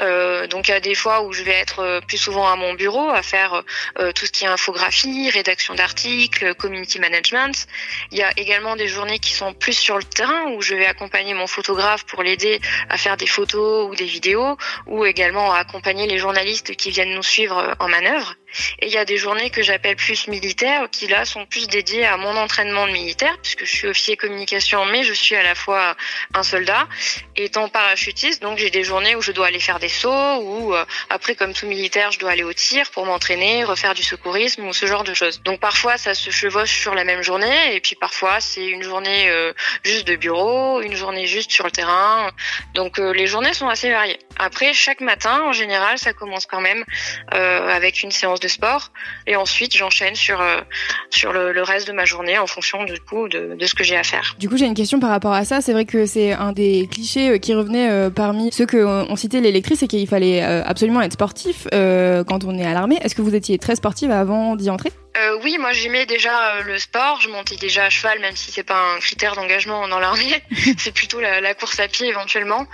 Euh, 0.00 0.46
donc 0.46 0.68
il 0.68 0.70
y 0.70 0.74
a 0.74 0.80
des 0.80 0.94
fois 0.94 1.24
où 1.24 1.34
je 1.34 1.42
vais 1.42 1.58
être 1.58 2.00
plus 2.08 2.16
souvent 2.16 2.48
à 2.48 2.56
mon 2.56 2.72
bureau 2.72 3.10
à 3.10 3.22
faire 3.22 3.64
euh, 3.98 4.12
tout 4.12 4.24
ce 4.24 4.32
qui 4.32 4.44
est 4.44 4.48
infographie, 4.48 5.28
rédaction 5.28 5.74
d'articles, 5.74 6.54
community 6.54 6.98
management. 7.00 7.66
Il 8.12 8.16
y 8.16 8.22
a 8.22 8.30
également 8.38 8.76
des 8.76 8.88
journées 8.88 9.18
qui 9.18 9.34
sont 9.34 9.52
plus 9.52 9.74
sur 9.74 9.89
sur 9.90 9.98
le 9.98 10.04
terrain 10.04 10.52
où 10.52 10.62
je 10.62 10.76
vais 10.76 10.86
accompagner 10.86 11.34
mon 11.34 11.48
photographe 11.48 12.04
pour 12.04 12.22
l'aider 12.22 12.60
à 12.88 12.96
faire 12.96 13.16
des 13.16 13.26
photos 13.26 13.90
ou 13.90 13.96
des 13.96 14.04
vidéos 14.04 14.56
ou 14.86 15.04
également 15.04 15.52
à 15.52 15.58
accompagner 15.58 16.06
les 16.06 16.16
journalistes 16.16 16.76
qui 16.76 16.92
viennent 16.92 17.12
nous 17.12 17.24
suivre 17.24 17.74
en 17.80 17.88
manœuvre. 17.88 18.36
Et 18.80 18.86
il 18.86 18.92
y 18.92 18.98
a 18.98 19.04
des 19.04 19.16
journées 19.16 19.50
que 19.50 19.62
j'appelle 19.62 19.96
plus 19.96 20.28
militaires 20.28 20.88
qui 20.90 21.06
là 21.06 21.24
sont 21.24 21.46
plus 21.46 21.66
dédiées 21.68 22.06
à 22.06 22.16
mon 22.16 22.36
entraînement 22.36 22.86
de 22.86 22.92
militaire 22.92 23.36
puisque 23.42 23.64
je 23.64 23.70
suis 23.70 23.88
officier 23.88 24.16
communication 24.16 24.84
mais 24.86 25.02
je 25.04 25.12
suis 25.12 25.34
à 25.34 25.42
la 25.42 25.54
fois 25.54 25.96
un 26.34 26.42
soldat 26.42 26.88
étant 27.36 27.68
parachutiste 27.68 28.42
donc 28.42 28.58
j'ai 28.58 28.70
des 28.70 28.84
journées 28.84 29.14
où 29.16 29.22
je 29.22 29.32
dois 29.32 29.46
aller 29.46 29.60
faire 29.60 29.78
des 29.78 29.88
sauts 29.88 30.36
ou 30.42 30.74
euh, 30.74 30.84
après 31.08 31.34
comme 31.34 31.52
tout 31.52 31.66
militaire 31.66 32.10
je 32.10 32.18
dois 32.18 32.30
aller 32.30 32.42
au 32.42 32.52
tir 32.52 32.90
pour 32.90 33.06
m'entraîner, 33.06 33.64
refaire 33.64 33.94
du 33.94 34.02
secourisme 34.02 34.66
ou 34.66 34.72
ce 34.72 34.86
genre 34.86 35.04
de 35.04 35.14
choses. 35.14 35.42
Donc 35.42 35.60
parfois 35.60 35.96
ça 35.96 36.14
se 36.14 36.30
chevauche 36.30 36.80
sur 36.80 36.94
la 36.94 37.04
même 37.04 37.22
journée 37.22 37.74
et 37.74 37.80
puis 37.80 37.96
parfois 37.96 38.40
c'est 38.40 38.66
une 38.66 38.82
journée 38.82 39.28
euh, 39.28 39.52
juste 39.84 40.06
de 40.06 40.16
bureau, 40.16 40.80
une 40.80 40.94
journée 40.94 41.26
juste 41.26 41.50
sur 41.50 41.64
le 41.64 41.70
terrain. 41.70 42.30
Donc 42.74 42.98
euh, 42.98 43.12
les 43.12 43.26
journées 43.26 43.54
sont 43.54 43.68
assez 43.68 43.90
variées. 43.90 44.18
Après 44.38 44.72
chaque 44.72 45.00
matin 45.00 45.42
en 45.44 45.52
général 45.52 45.98
ça 45.98 46.12
commence 46.12 46.46
quand 46.46 46.60
même 46.60 46.84
euh, 47.34 47.68
avec 47.68 48.02
une 48.02 48.10
séance 48.10 48.39
de 48.40 48.48
sport 48.48 48.90
et 49.26 49.36
ensuite 49.36 49.76
j'enchaîne 49.76 50.14
sur 50.14 50.40
euh, 50.40 50.60
sur 51.10 51.32
le, 51.32 51.62
reste 51.62 51.86
de 51.86 51.92
ma 51.92 52.04
journée 52.04 52.38
en 52.38 52.46
fonction 52.46 52.84
du 52.84 52.98
coup 53.00 53.28
de, 53.28 53.56
ce 53.64 53.74
que 53.74 53.84
j'ai 53.84 53.96
à 53.96 54.02
faire. 54.02 54.34
Du 54.38 54.48
coup 54.48 54.56
j'ai 54.56 54.66
une 54.66 54.74
question 54.74 54.98
par 54.98 55.10
rapport 55.10 55.32
à 55.32 55.44
ça. 55.44 55.60
C'est 55.60 55.72
vrai 55.72 55.84
que 55.84 56.06
c'est 56.06 56.32
un 56.32 56.52
des 56.52 56.88
clichés 56.90 57.30
euh, 57.30 57.38
qui 57.38 57.54
revenait 57.54 57.90
euh, 57.90 58.10
parmi 58.10 58.50
ceux 58.52 58.66
que 58.66 58.78
on 58.78 59.16
citait 59.16 59.40
les 59.40 59.52
lectrices, 59.52 59.80
c'est 59.80 59.88
qu'il 59.88 60.06
fallait 60.06 60.42
absolument 60.42 61.02
être 61.02 61.12
sportif 61.12 61.66
quand 61.70 62.44
on 62.44 62.58
est 62.58 62.64
à 62.64 62.72
l'armée. 62.72 62.98
Est-ce 63.02 63.14
que 63.14 63.22
vous 63.22 63.34
étiez 63.34 63.58
très 63.58 63.76
sportive 63.76 64.10
avant 64.10 64.56
d'y 64.56 64.70
entrer? 64.70 64.90
Euh, 65.16 65.38
oui, 65.42 65.58
moi 65.58 65.72
j'aimais 65.72 66.06
déjà 66.06 66.54
euh, 66.54 66.62
le 66.62 66.78
sport. 66.78 67.20
Je 67.20 67.28
montais 67.28 67.56
déjà 67.56 67.86
à 67.86 67.90
cheval, 67.90 68.20
même 68.20 68.36
si 68.36 68.52
c'est 68.52 68.62
pas 68.62 68.94
un 68.94 68.98
critère 69.00 69.34
d'engagement 69.34 69.88
dans 69.88 69.98
l'armée. 69.98 70.42
c'est 70.78 70.92
plutôt 70.92 71.20
la, 71.20 71.40
la, 71.40 71.54
course 71.54 71.80
à 71.80 71.88
pied 71.88 72.06
éventuellement. 72.08 72.66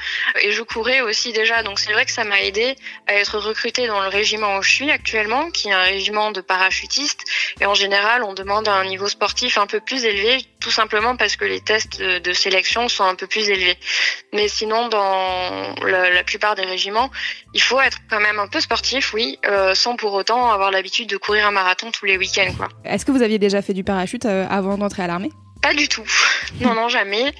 Et 0.42 0.52
je 0.52 0.62
courais 0.62 1.00
aussi 1.00 1.32
déjà, 1.32 1.62
donc 1.62 1.78
c'est 1.78 1.92
vrai 1.92 2.04
que 2.04 2.12
ça 2.12 2.24
m'a 2.24 2.42
aidé 2.42 2.76
à 3.06 3.14
être 3.14 3.38
recrutée 3.38 3.86
dans 3.86 4.00
le 4.00 4.08
régiment 4.08 4.58
où 4.58 4.62
je 4.62 4.70
suis 4.70 4.90
actuellement, 4.90 5.50
qui 5.50 5.68
est 5.68 5.72
un 5.72 5.82
régiment 5.82 6.30
de 6.30 6.42
parachutistes. 6.42 7.24
Et 7.60 7.66
en 7.66 7.74
général, 7.74 8.22
on 8.22 8.34
demande 8.34 8.68
un 8.68 8.84
niveau 8.84 9.08
sportif 9.08 9.56
un 9.56 9.66
peu 9.66 9.80
plus 9.80 10.04
élevé, 10.04 10.44
tout 10.60 10.70
simplement 10.70 11.16
parce 11.16 11.36
que 11.36 11.44
les 11.44 11.60
tests 11.60 12.00
de, 12.00 12.32
sélection 12.32 12.88
sont 12.88 13.04
un 13.04 13.14
peu 13.14 13.26
plus 13.26 13.48
élevés. 13.48 13.78
Mais 14.32 14.48
sinon, 14.48 14.88
dans 14.88 15.74
la, 15.84 16.10
la, 16.10 16.24
plupart 16.24 16.54
des 16.54 16.64
régiments, 16.64 17.10
il 17.54 17.62
faut 17.62 17.80
être 17.80 17.98
quand 18.10 18.20
même 18.20 18.38
un 18.38 18.48
peu 18.48 18.60
sportif, 18.60 19.14
oui, 19.14 19.38
euh, 19.46 19.74
sans 19.74 19.96
pour 19.96 20.12
autant 20.12 20.50
avoir 20.50 20.70
l'habitude 20.70 21.08
de 21.08 21.16
courir 21.16 21.46
un 21.46 21.50
marathon 21.50 21.90
tous 21.90 22.06
les 22.06 22.16
week-ends 22.16 22.46
est-ce 22.84 23.04
que 23.04 23.12
vous 23.12 23.22
aviez 23.22 23.38
déjà 23.38 23.62
fait 23.62 23.74
du 23.74 23.84
parachute 23.84 24.26
euh, 24.26 24.46
avant 24.48 24.78
d'entrer 24.78 25.02
à 25.02 25.06
l'armée? 25.06 25.30
Pas 25.66 25.74
du 25.74 25.88
tout. 25.88 26.06
Non, 26.60 26.74
non, 26.74 26.88
jamais. 26.88 27.34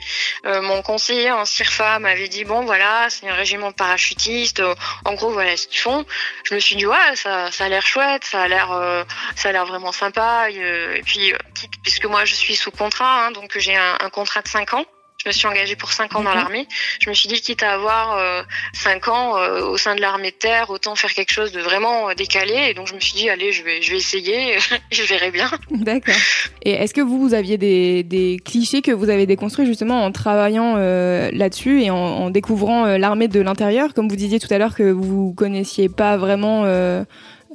Euh, 0.45 0.61
mon 0.61 0.83
conseiller 0.83 1.30
en 1.30 1.47
CIRFA 1.47 1.99
m'avait 2.00 2.28
dit 2.28 2.45
bon 2.45 2.64
voilà, 2.66 3.06
c'est 3.09 3.26
un 3.26 3.35
régiment 3.35 3.71
de 3.71 3.75
parachutistes. 3.75 4.61
Euh, 4.61 4.75
en 5.06 5.14
gros, 5.14 5.30
voilà 5.30 5.56
ce 5.56 5.66
qu'ils 5.68 5.78
font. 5.78 6.04
Je 6.45 6.54
me 6.54 6.61
suis 6.61 6.76
dit 6.76 6.85
ouais, 6.85 7.14
ça, 7.14 7.50
ça 7.50 7.64
a 7.64 7.68
l'air 7.68 7.87
chouette, 7.87 8.25
ça 8.25 8.42
a 8.42 8.49
l'air, 8.49 8.73
euh, 8.73 9.04
ça 9.37 9.49
a 9.49 9.52
l'air 9.52 9.64
vraiment 9.64 9.92
sympa. 9.92 10.50
Et, 10.50 10.59
et 10.99 11.02
puis, 11.02 11.33
puisque 11.83 12.04
moi 12.04 12.26
je 12.26 12.35
suis 12.35 12.56
sous 12.56 12.71
contrat, 12.71 13.26
hein, 13.26 13.30
donc 13.30 13.56
j'ai 13.56 13.76
un, 13.76 13.97
un, 14.00 14.11
contrat 14.11 14.42
de 14.42 14.49
5 14.49 14.75
ans. 14.75 14.85
Je 15.19 15.29
me 15.29 15.33
suis 15.33 15.47
engagée 15.47 15.77
pour 15.77 15.93
5 15.93 16.15
ans 16.17 16.23
dans 16.23 16.35
l'armée. 16.35 16.69
Je 17.01 17.09
me 17.09 17.15
suis 17.15 17.29
dit, 17.29 17.41
quitte 17.41 17.63
à 17.63 17.73
avoir 17.73 18.45
5 18.75 19.09
ans 19.09 19.35
au 19.63 19.77
sein 19.77 19.95
de 19.95 20.01
l'armée 20.01 20.31
de 20.31 20.37
terre, 20.37 20.71
autant 20.71 20.95
faire 20.95 21.13
quelque 21.13 21.33
chose 21.33 21.53
de 21.53 21.61
vraiment 21.61 22.13
décalé. 22.15 22.69
Et 22.69 22.75
donc, 22.75 22.87
je 22.87 22.95
me 22.95 23.01
suis 23.01 23.15
dit, 23.15 23.29
allez, 23.29 23.51
je 23.51 23.65
vais, 23.65 23.83
je 23.83 23.91
vais 23.91 23.97
essayer, 23.97 24.59
je 24.91 25.03
verrai 25.03 25.31
bien. 25.31 25.51
D'accord. 25.71 26.15
Et 26.63 26.73
est-ce 26.73 26.95
que 26.95 27.01
vous, 27.01 27.19
vous 27.19 27.35
aviez 27.35 27.59
des, 27.59 28.03
des, 28.03 28.39
clichés 28.45 28.83
que 28.83 28.93
vous 28.93 29.11
avez 29.11 29.27
déconstruits 29.27 29.67
justement 29.67 30.05
en 30.05 30.13
travaillant 30.13 30.77
là-dessus 30.77 31.83
et 31.83 31.91
en, 31.91 31.97
en 31.97 32.31
découvrant 32.31 32.97
l'armée 32.97 33.29
de 33.29 33.41
l'intérieur? 33.41 33.95
Comme 33.95 34.09
vous 34.09 34.17
disiez 34.17 34.39
tout 34.39 34.53
à 34.53 34.59
l'heure 34.59 34.75
que 34.75 34.91
vous 34.91 35.35
connaissiez 35.35 35.89
pas 35.89 36.17
vraiment 36.17 36.65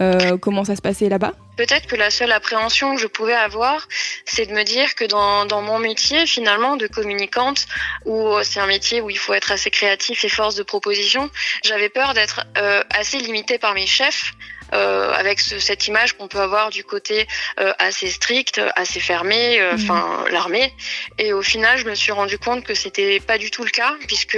euh, 0.01 0.37
comment 0.37 0.63
ça 0.63 0.75
se 0.75 0.81
passait 0.81 1.09
là-bas? 1.09 1.33
Peut-être 1.61 1.85
que 1.85 1.95
la 1.95 2.09
seule 2.09 2.31
appréhension 2.31 2.95
que 2.95 3.01
je 3.01 3.05
pouvais 3.05 3.35
avoir, 3.35 3.87
c'est 4.25 4.47
de 4.47 4.51
me 4.51 4.63
dire 4.63 4.95
que 4.95 5.05
dans, 5.05 5.61
mon 5.61 5.77
métier, 5.77 6.25
finalement, 6.25 6.75
de 6.75 6.87
communicante, 6.87 7.67
où 8.03 8.33
c'est 8.41 8.59
un 8.59 8.65
métier 8.65 8.99
où 8.99 9.11
il 9.11 9.17
faut 9.19 9.35
être 9.35 9.51
assez 9.51 9.69
créatif 9.69 10.25
et 10.25 10.29
force 10.29 10.55
de 10.55 10.63
proposition, 10.63 11.29
j'avais 11.63 11.89
peur 11.89 12.15
d'être 12.15 12.47
euh, 12.57 12.81
assez 12.89 13.19
limitée 13.19 13.59
par 13.59 13.75
mes 13.75 13.85
chefs 13.85 14.33
euh, 14.33 14.60
avec 14.71 15.39
ce, 15.39 15.59
cette 15.59 15.87
image 15.87 16.13
qu'on 16.13 16.27
peut 16.27 16.39
avoir 16.39 16.69
du 16.69 16.83
côté 16.83 17.27
euh, 17.59 17.73
assez 17.79 18.09
strict, 18.09 18.61
assez 18.75 18.99
fermé, 18.99 19.59
euh, 19.59 19.73
mhm. 19.73 19.83
enfin 19.83 20.25
l'armée. 20.31 20.73
Et 21.17 21.33
au 21.33 21.41
final, 21.41 21.77
je 21.77 21.85
me 21.85 21.95
suis 21.95 22.11
rendu 22.11 22.37
compte 22.37 22.63
que 22.63 22.73
c'était 22.73 23.19
pas 23.19 23.37
du 23.37 23.51
tout 23.51 23.63
le 23.63 23.69
cas, 23.69 23.95
puisque 24.07 24.37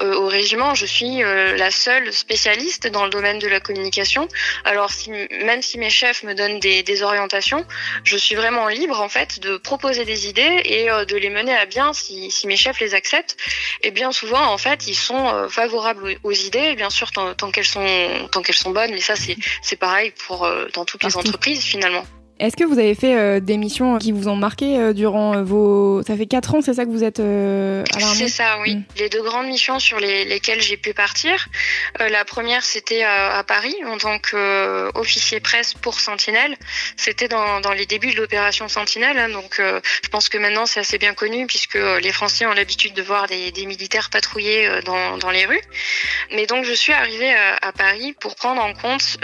au 0.00 0.26
régiment, 0.26 0.74
je 0.74 0.86
suis 0.86 1.20
la 1.22 1.70
seule 1.70 2.12
spécialiste 2.12 2.86
dans 2.86 3.04
le 3.04 3.10
domaine 3.10 3.38
de 3.38 3.48
la 3.48 3.60
communication. 3.60 4.28
Alors 4.64 4.90
si, 4.90 5.10
même 5.10 5.62
si 5.62 5.78
mes 5.78 5.90
chefs 5.90 6.22
me 6.22 6.34
donnent 6.34 6.60
des, 6.60 6.82
des 6.82 7.02
orientations, 7.02 7.64
je 8.04 8.16
suis 8.16 8.34
vraiment 8.34 8.68
libre 8.68 9.00
en 9.00 9.08
fait 9.08 9.40
de 9.40 9.56
proposer 9.56 10.04
des 10.04 10.28
idées 10.28 10.62
et 10.64 10.86
de 10.86 11.16
les 11.16 11.30
mener 11.30 11.54
à 11.54 11.66
bien 11.66 11.92
si, 11.92 12.30
si 12.30 12.46
mes 12.46 12.56
chefs 12.56 12.80
les 12.80 12.94
acceptent. 12.94 13.36
Et 13.82 13.90
bien 13.90 14.12
souvent, 14.12 14.44
en 14.46 14.58
fait, 14.58 14.86
ils 14.86 14.94
sont 14.94 15.48
favorables 15.48 16.16
aux 16.22 16.32
idées, 16.32 16.74
bien 16.74 16.90
sûr 16.90 17.10
tant, 17.10 17.34
tant 17.34 17.50
qu'elles 17.50 17.64
sont 17.64 17.86
tant 18.30 18.42
qu'elles 18.42 18.56
sont 18.56 18.70
bonnes. 18.70 18.92
Mais 18.92 19.00
ça, 19.00 19.16
c'est 19.16 19.36
c'est 19.62 19.76
pareil 19.76 20.12
pour 20.26 20.44
euh, 20.44 20.66
dans 20.74 20.84
toutes 20.84 21.04
les 21.04 21.16
entreprises 21.16 21.62
finalement. 21.62 22.04
Est-ce 22.38 22.54
que 22.54 22.64
vous 22.64 22.78
avez 22.78 22.94
fait 22.94 23.16
euh, 23.16 23.40
des 23.40 23.56
missions 23.56 23.96
qui 23.98 24.12
vous 24.12 24.28
ont 24.28 24.36
marqué 24.36 24.78
euh, 24.78 24.92
durant 24.92 25.36
euh, 25.36 25.42
vos... 25.42 26.02
Ça 26.02 26.14
fait 26.16 26.26
4 26.26 26.56
ans, 26.56 26.60
c'est 26.60 26.74
ça 26.74 26.84
que 26.84 26.90
vous 26.90 27.02
êtes 27.02 27.18
à 27.18 27.98
l'armée? 27.98 28.14
C'est 28.14 28.28
ça, 28.28 28.58
oui. 28.60 28.74
Mm. 28.74 28.84
Les 28.98 29.08
deux 29.08 29.22
grandes 29.22 29.46
missions 29.46 29.78
sur 29.78 29.98
les, 29.98 30.26
lesquelles 30.26 30.60
j'ai 30.60 30.76
pu 30.76 30.92
partir. 30.92 31.48
la 31.98 32.24
première, 32.26 32.62
c'était 32.62 33.04
à, 33.04 33.42
Paris 33.44 33.74
en 33.86 33.96
tant 33.96 34.18
qu'officier 34.18 35.40
presse 35.40 35.72
pour 35.72 35.98
Sentinelle. 35.98 36.56
C'était 36.96 37.28
dans, 37.28 37.60
dans, 37.60 37.72
les 37.72 37.86
débuts 37.86 38.12
de 38.12 38.20
l'opération 38.20 38.68
Sentinelle. 38.68 39.18
Hein, 39.18 39.30
donc 39.30 39.58
je 39.58 40.08
pense 40.10 40.28
que 40.28 40.36
maintenant, 40.36 40.66
c'est 40.66 40.80
assez 40.80 40.98
bien 40.98 41.14
connu 41.14 41.46
puisque 41.46 41.78
les 42.02 42.12
Français 42.12 42.44
ont 42.44 42.52
l'habitude 42.52 42.92
de 42.92 43.02
voir 43.02 43.28
des, 43.28 43.50
des 43.52 43.64
militaires 43.64 44.10
patrouiller 44.10 44.80
dans, 44.84 45.16
dans, 45.16 45.30
les 45.30 45.46
rues. 45.46 45.62
Mais 46.34 46.46
donc 46.46 46.64
je 46.64 46.72
suis 46.72 46.92
arrivée 46.92 47.32
à, 47.32 47.56
à 47.68 47.72
Paris 47.72 48.14
pour 48.20 48.34
prendre 48.34 48.62
en 48.62 48.74
compte 48.74 49.18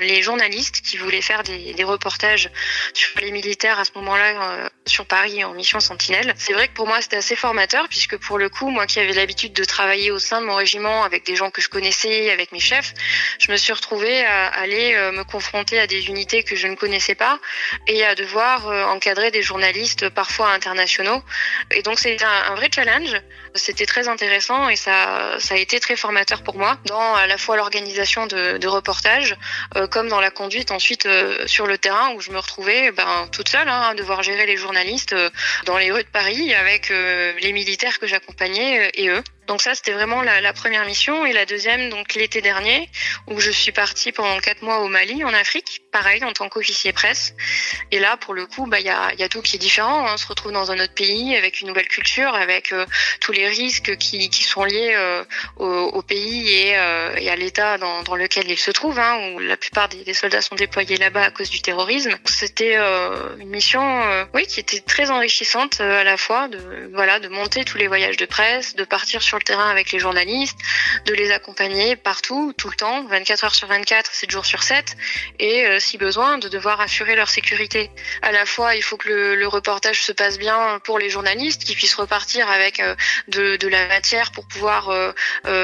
les 0.00 0.22
journalistes 0.22 0.80
qui 0.82 0.96
voulaient 0.96 1.22
faire 1.22 1.42
des, 1.42 1.74
des 1.74 1.84
reportages 1.84 2.51
sur 2.94 3.20
les 3.20 3.30
militaires 3.30 3.78
à 3.78 3.84
ce 3.84 3.90
moment-là 3.96 4.42
euh, 4.42 4.68
sur 4.86 5.06
Paris 5.06 5.44
en 5.44 5.54
mission 5.54 5.80
Sentinelle. 5.80 6.34
C'est 6.36 6.52
vrai 6.52 6.68
que 6.68 6.74
pour 6.74 6.86
moi 6.86 7.00
c'était 7.00 7.16
assez 7.16 7.36
formateur 7.36 7.88
puisque 7.88 8.16
pour 8.18 8.38
le 8.38 8.48
coup, 8.48 8.70
moi 8.70 8.86
qui 8.86 9.00
avais 9.00 9.12
l'habitude 9.12 9.52
de 9.52 9.64
travailler 9.64 10.10
au 10.10 10.18
sein 10.18 10.40
de 10.40 10.46
mon 10.46 10.54
régiment 10.54 11.04
avec 11.04 11.24
des 11.24 11.36
gens 11.36 11.50
que 11.50 11.60
je 11.60 11.68
connaissais, 11.68 12.30
avec 12.30 12.52
mes 12.52 12.60
chefs, 12.60 12.94
je 13.38 13.50
me 13.50 13.56
suis 13.56 13.72
retrouvée 13.72 14.24
à 14.24 14.48
aller 14.48 14.94
euh, 14.94 15.12
me 15.12 15.24
confronter 15.24 15.78
à 15.78 15.86
des 15.86 16.06
unités 16.06 16.42
que 16.42 16.56
je 16.56 16.66
ne 16.66 16.74
connaissais 16.74 17.14
pas 17.14 17.38
et 17.86 18.04
à 18.04 18.14
devoir 18.14 18.68
euh, 18.68 18.84
encadrer 18.84 19.30
des 19.30 19.42
journalistes 19.42 20.08
parfois 20.08 20.50
internationaux. 20.50 21.22
Et 21.70 21.82
donc 21.82 21.98
c'était 21.98 22.24
un, 22.24 22.54
vrai 22.54 22.68
challenge. 22.74 23.16
C'était 23.54 23.86
très 23.86 24.08
intéressant 24.08 24.68
et 24.68 24.76
ça, 24.76 25.36
ça 25.38 25.54
a 25.54 25.58
été 25.58 25.78
très 25.78 25.96
formateur 25.96 26.42
pour 26.42 26.56
moi 26.56 26.78
dans 26.86 27.14
à 27.14 27.26
la 27.26 27.36
fois 27.36 27.56
l'organisation 27.56 28.26
de, 28.26 28.56
de 28.56 28.68
reportages 28.68 29.36
comme 29.90 30.08
dans 30.08 30.20
la 30.20 30.30
conduite 30.30 30.70
ensuite 30.70 31.06
sur 31.46 31.66
le 31.66 31.76
terrain 31.76 32.14
où 32.14 32.20
je 32.20 32.30
me 32.30 32.38
retrouvée 32.42 32.90
ben, 32.92 33.28
toute 33.32 33.48
seule 33.48 33.68
hein, 33.68 33.90
à 33.90 33.94
devoir 33.94 34.22
gérer 34.22 34.46
les 34.46 34.56
journalistes 34.56 35.14
euh, 35.14 35.30
dans 35.64 35.78
les 35.78 35.90
rues 35.90 36.04
de 36.04 36.08
Paris 36.08 36.54
avec 36.54 36.90
euh, 36.90 37.32
les 37.40 37.52
militaires 37.52 37.98
que 37.98 38.06
j'accompagnais 38.06 38.86
euh, 38.86 38.90
et 38.94 39.08
eux. 39.08 39.22
Donc 39.52 39.60
ça, 39.60 39.74
c'était 39.74 39.92
vraiment 39.92 40.22
la, 40.22 40.52
première 40.54 40.86
mission. 40.86 41.26
Et 41.26 41.34
la 41.34 41.44
deuxième, 41.44 41.90
donc 41.90 42.14
l'été 42.14 42.40
dernier, 42.40 42.88
où 43.26 43.38
je 43.38 43.50
suis 43.50 43.70
partie 43.70 44.10
pendant 44.10 44.40
quatre 44.40 44.62
mois 44.62 44.78
au 44.78 44.88
Mali, 44.88 45.24
en 45.24 45.34
Afrique, 45.34 45.82
pareil, 45.92 46.24
en 46.24 46.32
tant 46.32 46.48
qu'officier 46.48 46.94
presse. 46.94 47.34
Et 47.90 47.98
là, 47.98 48.16
pour 48.16 48.32
le 48.32 48.46
coup, 48.46 48.66
bah 48.66 48.80
il 48.80 48.86
y 48.86 48.88
a, 48.88 49.12
y 49.12 49.22
a, 49.22 49.28
tout 49.28 49.42
qui 49.42 49.56
est 49.56 49.58
différent. 49.58 50.06
Hein. 50.06 50.12
On 50.14 50.16
se 50.16 50.26
retrouve 50.26 50.52
dans 50.52 50.70
un 50.70 50.80
autre 50.80 50.94
pays, 50.94 51.36
avec 51.36 51.60
une 51.60 51.68
nouvelle 51.68 51.88
culture, 51.88 52.34
avec 52.34 52.72
euh, 52.72 52.86
tous 53.20 53.32
les 53.32 53.46
risques 53.46 53.98
qui, 53.98 54.32
sont 54.32 54.64
liés 54.64 54.94
euh, 54.94 55.22
au, 55.56 56.00
pays 56.00 56.48
et, 56.48 56.78
euh, 56.78 57.30
à 57.30 57.36
l'État 57.36 57.76
dans, 57.76 58.16
lequel 58.16 58.50
il 58.50 58.58
se 58.58 58.70
trouve, 58.70 58.98
hein, 58.98 59.34
où 59.34 59.38
la 59.38 59.58
plupart 59.58 59.90
des, 59.90 60.02
des 60.02 60.14
soldats 60.14 60.40
sont 60.40 60.54
déployés 60.54 60.96
là-bas 60.96 61.24
à 61.24 61.30
cause 61.30 61.50
du 61.50 61.60
terrorisme. 61.60 62.16
C'était 62.24 62.76
une 63.38 63.50
mission, 63.50 64.02
oui, 64.32 64.46
qui 64.46 64.60
était 64.60 64.80
très 64.80 65.10
enrichissante 65.10 65.82
à 65.82 66.04
la 66.04 66.16
fois, 66.16 66.48
de 66.48 66.88
voilà, 66.94 67.20
de 67.20 67.28
monter 67.28 67.66
tous 67.66 67.76
les 67.76 67.86
voyages 67.86 68.16
de 68.16 68.24
presse, 68.24 68.76
de 68.76 68.84
partir 68.84 69.20
sur 69.20 69.41
terrain 69.44 69.68
avec 69.68 69.92
les 69.92 69.98
journalistes, 69.98 70.58
de 71.06 71.14
les 71.14 71.30
accompagner 71.30 71.96
partout, 71.96 72.52
tout 72.56 72.68
le 72.68 72.76
temps, 72.76 73.04
24 73.04 73.44
heures 73.44 73.54
sur 73.54 73.68
24, 73.68 74.12
7 74.12 74.30
jours 74.30 74.46
sur 74.46 74.62
7, 74.62 74.96
et 75.38 75.66
euh, 75.66 75.80
si 75.80 75.98
besoin, 75.98 76.38
de 76.38 76.48
devoir 76.48 76.80
assurer 76.80 77.16
leur 77.16 77.28
sécurité. 77.28 77.90
À 78.22 78.32
la 78.32 78.46
fois, 78.46 78.74
il 78.74 78.82
faut 78.82 78.96
que 78.96 79.08
le, 79.08 79.48
reportage 79.52 80.02
se 80.02 80.12
passe 80.12 80.38
bien 80.38 80.80
pour 80.84 80.98
les 80.98 81.10
journalistes, 81.10 81.64
qu'ils 81.64 81.76
puissent 81.76 81.94
repartir 81.94 82.50
avec 82.50 82.80
euh, 82.80 82.94
de, 83.28 83.68
la 83.68 83.86
matière 83.88 84.32
pour 84.32 84.46
pouvoir 84.46 84.88
euh, 84.88 85.12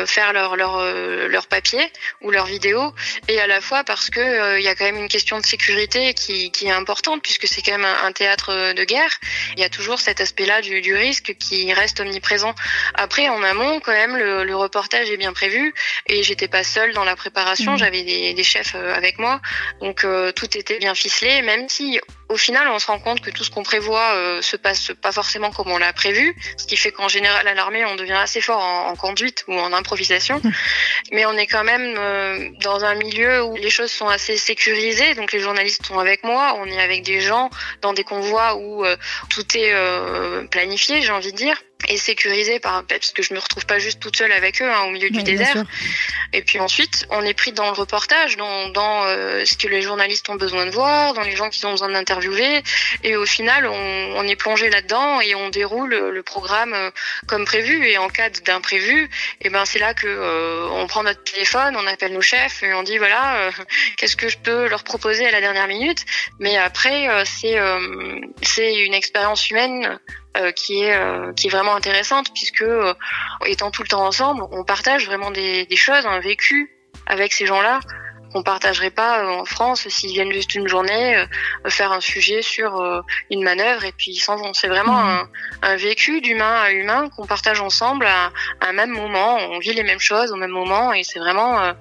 faire 0.07 0.33
leur, 0.33 0.57
leur, 0.57 0.83
leur 1.29 1.47
papier 1.47 1.91
ou 2.21 2.31
leur 2.31 2.47
vidéo, 2.47 2.95
et 3.29 3.41
à 3.41 3.47
la 3.47 3.61
fois 3.61 3.85
parce 3.85 4.11
que 4.11 4.59
il 4.59 4.63
y 4.63 4.69
a 4.69 4.75
quand 4.75 4.85
même 4.85 4.97
une 4.97 5.09
question 5.09 5.39
de 5.39 5.47
sécurité 5.47 6.15
qui, 6.15 6.51
qui 6.51 6.67
est 6.67 6.73
importante, 6.73 7.23
puisque 7.23 7.47
c'est 7.47 7.63
quand 7.63 7.73
même 7.73 7.85
un, 7.85 8.13
théâtre 8.13 8.73
de 8.73 8.85
guerre. 8.85 9.11
Il 9.57 9.61
y 9.61 9.65
a 9.65 9.69
toujours 9.69 10.01
cet 10.01 10.21
aspect-là 10.21 10.61
du, 10.63 10.81
du 10.81 10.95
risque 10.95 11.35
qui 11.39 11.73
reste 11.73 12.01
omniprésent. 12.01 12.55
Après, 12.95 13.29
on 13.29 13.43
a 13.43 13.55
quand 13.83 13.93
même, 13.93 14.17
le, 14.17 14.57
reportage 14.57 15.11
est 15.11 15.17
bien 15.17 15.33
prévu 15.33 15.73
et 16.07 16.23
j'étais 16.23 16.49
pas 16.49 16.65
seule 16.65 16.93
dans 16.95 17.05
la 17.05 17.17
préparation. 17.17 17.75
Mmh. 17.75 17.79
J'avais 17.79 18.03
des, 18.03 18.43
chefs 18.43 18.75
euh, 18.75 18.95
avec 18.95 19.19
moi, 19.19 19.41
donc 19.81 20.05
euh, 20.05 20.33
tout 20.33 20.57
était 20.57 20.79
bien 20.79 20.95
ficelé. 20.95 21.43
Même 21.43 21.69
si 21.69 22.01
au 22.29 22.37
final, 22.37 22.69
on 22.69 22.79
se 22.79 22.87
rend 22.87 22.99
compte 22.99 23.21
que 23.21 23.31
tout 23.31 23.45
ce 23.45 23.51
qu'on 23.51 23.63
prévoit 23.63 24.15
euh, 24.15 24.43
se 24.43 24.57
passe 24.57 24.93
pas 25.01 25.13
forcément 25.13 25.51
comme 25.51 25.71
on 25.71 25.79
l'a 25.79 25.93
prévu, 25.93 26.37
ce 26.57 26.67
qui 26.67 26.77
fait 26.77 26.93
qu'en 26.93 27.09
général 27.09 27.47
à 27.47 27.55
l'armée, 27.55 27.85
on 27.85 27.95
devient 27.95 28.13
assez 28.13 28.41
fort 28.41 28.61
en, 28.61 28.95
conduite 28.97 29.45
ou 29.49 29.55
en 29.55 29.73
improvisation. 29.73 30.41
Mmh. 30.43 30.51
Mais 31.13 31.27
on 31.27 31.37
est 31.37 31.47
quand 31.47 31.65
même 31.65 31.95
dans 32.61 32.85
un 32.85 32.95
milieu 32.95 33.43
où 33.45 33.57
les 33.57 33.71
choses 33.71 33.91
sont 33.91 34.09
assez 34.09 34.37
sécurisées, 34.37 35.15
donc 35.15 35.33
les 35.33 35.41
journalistes 35.41 35.87
sont 35.87 35.99
avec 35.99 36.25
moi, 36.25 36.57
on 36.59 36.67
est 36.67 36.81
avec 36.81 37.03
des 37.03 37.21
gens 37.21 37.51
dans 37.83 37.93
des 37.93 38.05
convois 38.05 38.57
où 38.57 38.85
tout 39.31 39.45
est 39.57 39.73
planifié, 40.51 41.01
j'ai 41.03 41.13
envie 41.13 41.33
de 41.33 41.37
dire 41.37 41.57
et 41.87 41.97
sécurisé 41.97 42.59
par 42.59 42.85
parce 42.85 43.13
que 43.13 43.23
je 43.23 43.33
me 43.33 43.39
retrouve 43.39 43.65
pas 43.65 43.79
juste 43.79 44.01
toute 44.01 44.17
seule 44.17 44.33
avec 44.33 44.61
eux 44.61 44.71
hein, 44.71 44.83
au 44.87 44.91
milieu 44.91 45.11
du 45.11 45.23
désert. 45.23 45.65
Et 46.33 46.43
puis 46.43 46.59
ensuite, 46.59 47.07
on 47.11 47.25
est 47.25 47.35
pris 47.35 47.53
dans 47.53 47.67
le 47.67 47.73
reportage, 47.73 48.37
dans, 48.37 48.69
dans 48.71 49.05
euh, 49.05 49.45
ce 49.45 49.57
que 49.57 49.69
les 49.69 49.81
journalistes 49.81 50.29
ont 50.29 50.35
besoin 50.35 50.67
de 50.67 50.71
voir, 50.71 51.15
dans 51.15 51.23
les 51.23 51.37
gens 51.37 51.49
qui 51.51 51.65
ont 51.67 51.71
besoin 51.71 51.89
d'interviewer. 51.89 52.63
Et 53.05 53.17
au 53.17 53.25
final, 53.25 53.67
on, 53.67 54.13
on 54.17 54.23
est 54.25 54.37
plongé 54.37 54.71
là-dedans 54.71 55.21
et 55.21 55.35
on 55.35 55.51
déroule 55.51 55.95
le 55.95 56.23
programme 56.23 56.75
euh, 56.75 56.91
comme 57.27 57.45
prévu. 57.45 57.87
Et 57.87 57.97
en 57.97 58.09
cas 58.09 58.29
d'imprévu, 58.31 59.05
et 59.05 59.09
eh 59.43 59.49
ben 59.49 59.65
c'est 59.65 59.79
là 59.79 59.95
que 59.95 60.07
euh, 60.07 60.69
on 60.73 60.87
prend 60.89 61.05
notre 61.05 61.23
téléphone, 61.23 61.77
on 61.77 61.87
appelle 61.87 62.13
nos 62.13 62.21
chefs 62.21 62.63
et 62.63 62.75
on 62.75 62.83
dit 62.83 62.99
voilà, 62.99 63.51
qu'est-ce 63.97 64.17
que 64.17 64.29
je 64.29 64.39
peux 64.39 64.69
leur 64.69 64.83
proposer 64.83 65.27
à 65.27 65.31
la 65.31 65.41
dernière 65.41 65.69
minute? 65.69 66.05
Mais 66.41 66.57
après, 66.57 67.09
c'est 67.25 67.57
c'est 68.43 68.75
une 68.75 68.95
expérience 68.95 69.49
humaine 69.51 69.99
euh, 70.37 70.53
qui 70.53 70.83
est 70.83 70.95
euh, 70.95 71.33
qui 71.33 71.47
est 71.47 71.51
vraiment 71.51 71.75
intéressante 71.75 72.33
puisque 72.35 72.63
euh, 72.63 72.93
étant 73.47 73.71
tout 73.71 73.83
le 73.83 73.89
temps 73.89 74.07
ensemble, 74.07 74.45
on 74.53 74.63
partage 74.63 75.07
vraiment 75.07 75.31
des, 75.31 75.65
des 75.65 75.77
choses, 75.77 76.05
un 76.07 76.21
vécu 76.21 76.71
avec 77.07 77.33
ces 77.33 77.47
gens-là 77.47 77.81
qu'on 78.31 78.43
partagerait 78.43 78.91
pas 78.91 79.27
en 79.27 79.47
France 79.47 79.89
s'ils 79.89 80.13
viennent 80.13 80.31
juste 80.31 80.55
une 80.55 80.69
journée 80.69 81.25
faire 81.69 81.93
un 81.93 82.01
sujet 82.01 82.43
sur 82.43 83.03
une 83.31 83.43
manœuvre 83.43 83.87
et 83.87 83.93
puis 83.93 84.11
ils 84.11 84.21
s'en 84.21 84.37
vont. 84.37 84.53
C'est 84.53 84.69
vraiment 84.69 85.03
mmh. 85.03 85.29
un, 85.63 85.71
un, 85.71 85.77
vécu 85.77 86.21
d'humain 86.21 86.61
à 86.61 86.73
humain 86.73 87.09
qu'on 87.09 87.25
partage 87.25 87.63
ensemble 87.63 88.05
à, 88.05 88.31
à, 88.61 88.69
un 88.69 88.73
même 88.73 88.91
moment. 88.91 89.39
On 89.51 89.59
vit 89.59 89.73
les 89.73 89.83
mêmes 89.83 89.99
choses 89.99 90.31
au 90.31 90.37
même 90.37 90.51
moment 90.51 90.93
et 90.93 91.05
c'est 91.05 91.19
vraiment 91.19 91.73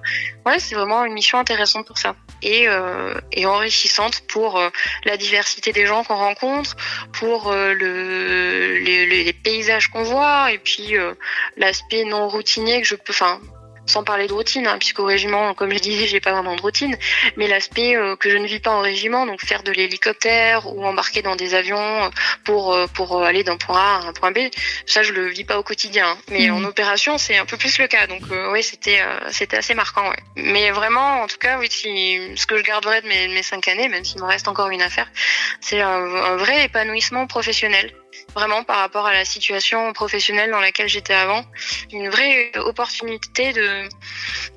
ouais 0.46 0.58
c'est 0.58 0.74
vraiment 0.74 1.04
une 1.04 1.12
mission 1.12 1.38
intéressante 1.38 1.86
pour 1.86 1.98
ça 1.98 2.16
et, 2.42 2.68
euh, 2.68 3.14
et 3.32 3.46
enrichissante 3.46 4.22
pour 4.28 4.58
euh, 4.58 4.70
la 5.04 5.16
diversité 5.16 5.72
des 5.72 5.86
gens 5.86 6.04
qu'on 6.04 6.16
rencontre, 6.16 6.76
pour 7.12 7.50
euh, 7.50 7.74
le, 7.74 8.78
les, 8.78 9.06
les, 9.06 9.32
paysages 9.32 9.88
qu'on 9.88 10.02
voit 10.02 10.52
et 10.52 10.58
puis 10.58 10.94
l'aspect 11.56 12.04
non 12.04 12.28
routinier 12.28 12.80
que 12.80 12.86
je 12.86 12.94
peux, 12.94 13.12
enfin 13.12 13.40
sans 13.88 14.04
parler 14.04 14.26
de 14.26 14.32
routine, 14.32 14.66
hein, 14.66 14.76
puisqu'au 14.78 15.04
régiment, 15.04 15.54
comme 15.54 15.72
je 15.72 15.78
disais, 15.78 16.06
j'ai 16.06 16.20
pas 16.20 16.32
vraiment 16.32 16.54
de 16.56 16.60
routine, 16.60 16.96
mais 17.36 17.46
l'aspect 17.48 17.96
euh, 17.96 18.16
que 18.16 18.30
je 18.30 18.36
ne 18.36 18.46
vis 18.46 18.60
pas 18.60 18.70
en 18.70 18.80
régiment, 18.80 19.26
donc 19.26 19.40
faire 19.44 19.62
de 19.62 19.72
l'hélicoptère 19.72 20.66
ou 20.66 20.84
embarquer 20.84 21.22
dans 21.22 21.36
des 21.36 21.54
avions 21.54 22.10
pour 22.44 22.76
pour 22.94 23.22
aller 23.22 23.44
d'un 23.44 23.56
point 23.56 23.78
A 23.78 23.96
à 23.98 24.08
un 24.08 24.12
point 24.12 24.30
B, 24.30 24.38
ça 24.86 25.02
je 25.02 25.12
le 25.12 25.28
vis 25.28 25.44
pas 25.44 25.58
au 25.58 25.62
quotidien. 25.62 26.06
Hein. 26.08 26.18
Mais 26.30 26.50
en 26.50 26.60
mmh. 26.60 26.64
opération, 26.66 27.18
c'est 27.18 27.36
un 27.36 27.46
peu 27.46 27.56
plus 27.56 27.78
le 27.78 27.86
cas. 27.86 28.06
Donc 28.06 28.22
oui, 28.52 28.62
c'était 28.62 29.00
c'était 29.30 29.56
assez 29.56 29.74
marquant. 29.74 30.08
Ouais. 30.08 30.16
Mais 30.36 30.70
vraiment, 30.70 31.22
en 31.22 31.26
tout 31.26 31.38
cas, 31.38 31.58
oui, 31.58 31.68
ce 31.70 32.46
que 32.46 32.56
je 32.56 32.62
garderai 32.62 33.02
de 33.02 33.08
mes, 33.08 33.28
mes 33.28 33.42
cinq 33.42 33.68
années, 33.68 33.88
même 33.88 34.04
s'il 34.04 34.20
me 34.20 34.26
reste 34.26 34.48
encore 34.48 34.68
une 34.70 34.82
affaire, 34.82 35.08
c'est 35.60 35.80
un, 35.80 35.88
un 35.88 36.36
vrai 36.36 36.64
épanouissement 36.64 37.26
professionnel 37.26 37.92
vraiment 38.34 38.64
par 38.64 38.78
rapport 38.78 39.06
à 39.06 39.12
la 39.12 39.24
situation 39.24 39.92
professionnelle 39.92 40.50
dans 40.50 40.60
laquelle 40.60 40.88
j'étais 40.88 41.14
avant. 41.14 41.44
Une 41.92 42.08
vraie 42.08 42.52
opportunité 42.56 43.52
de, 43.52 43.88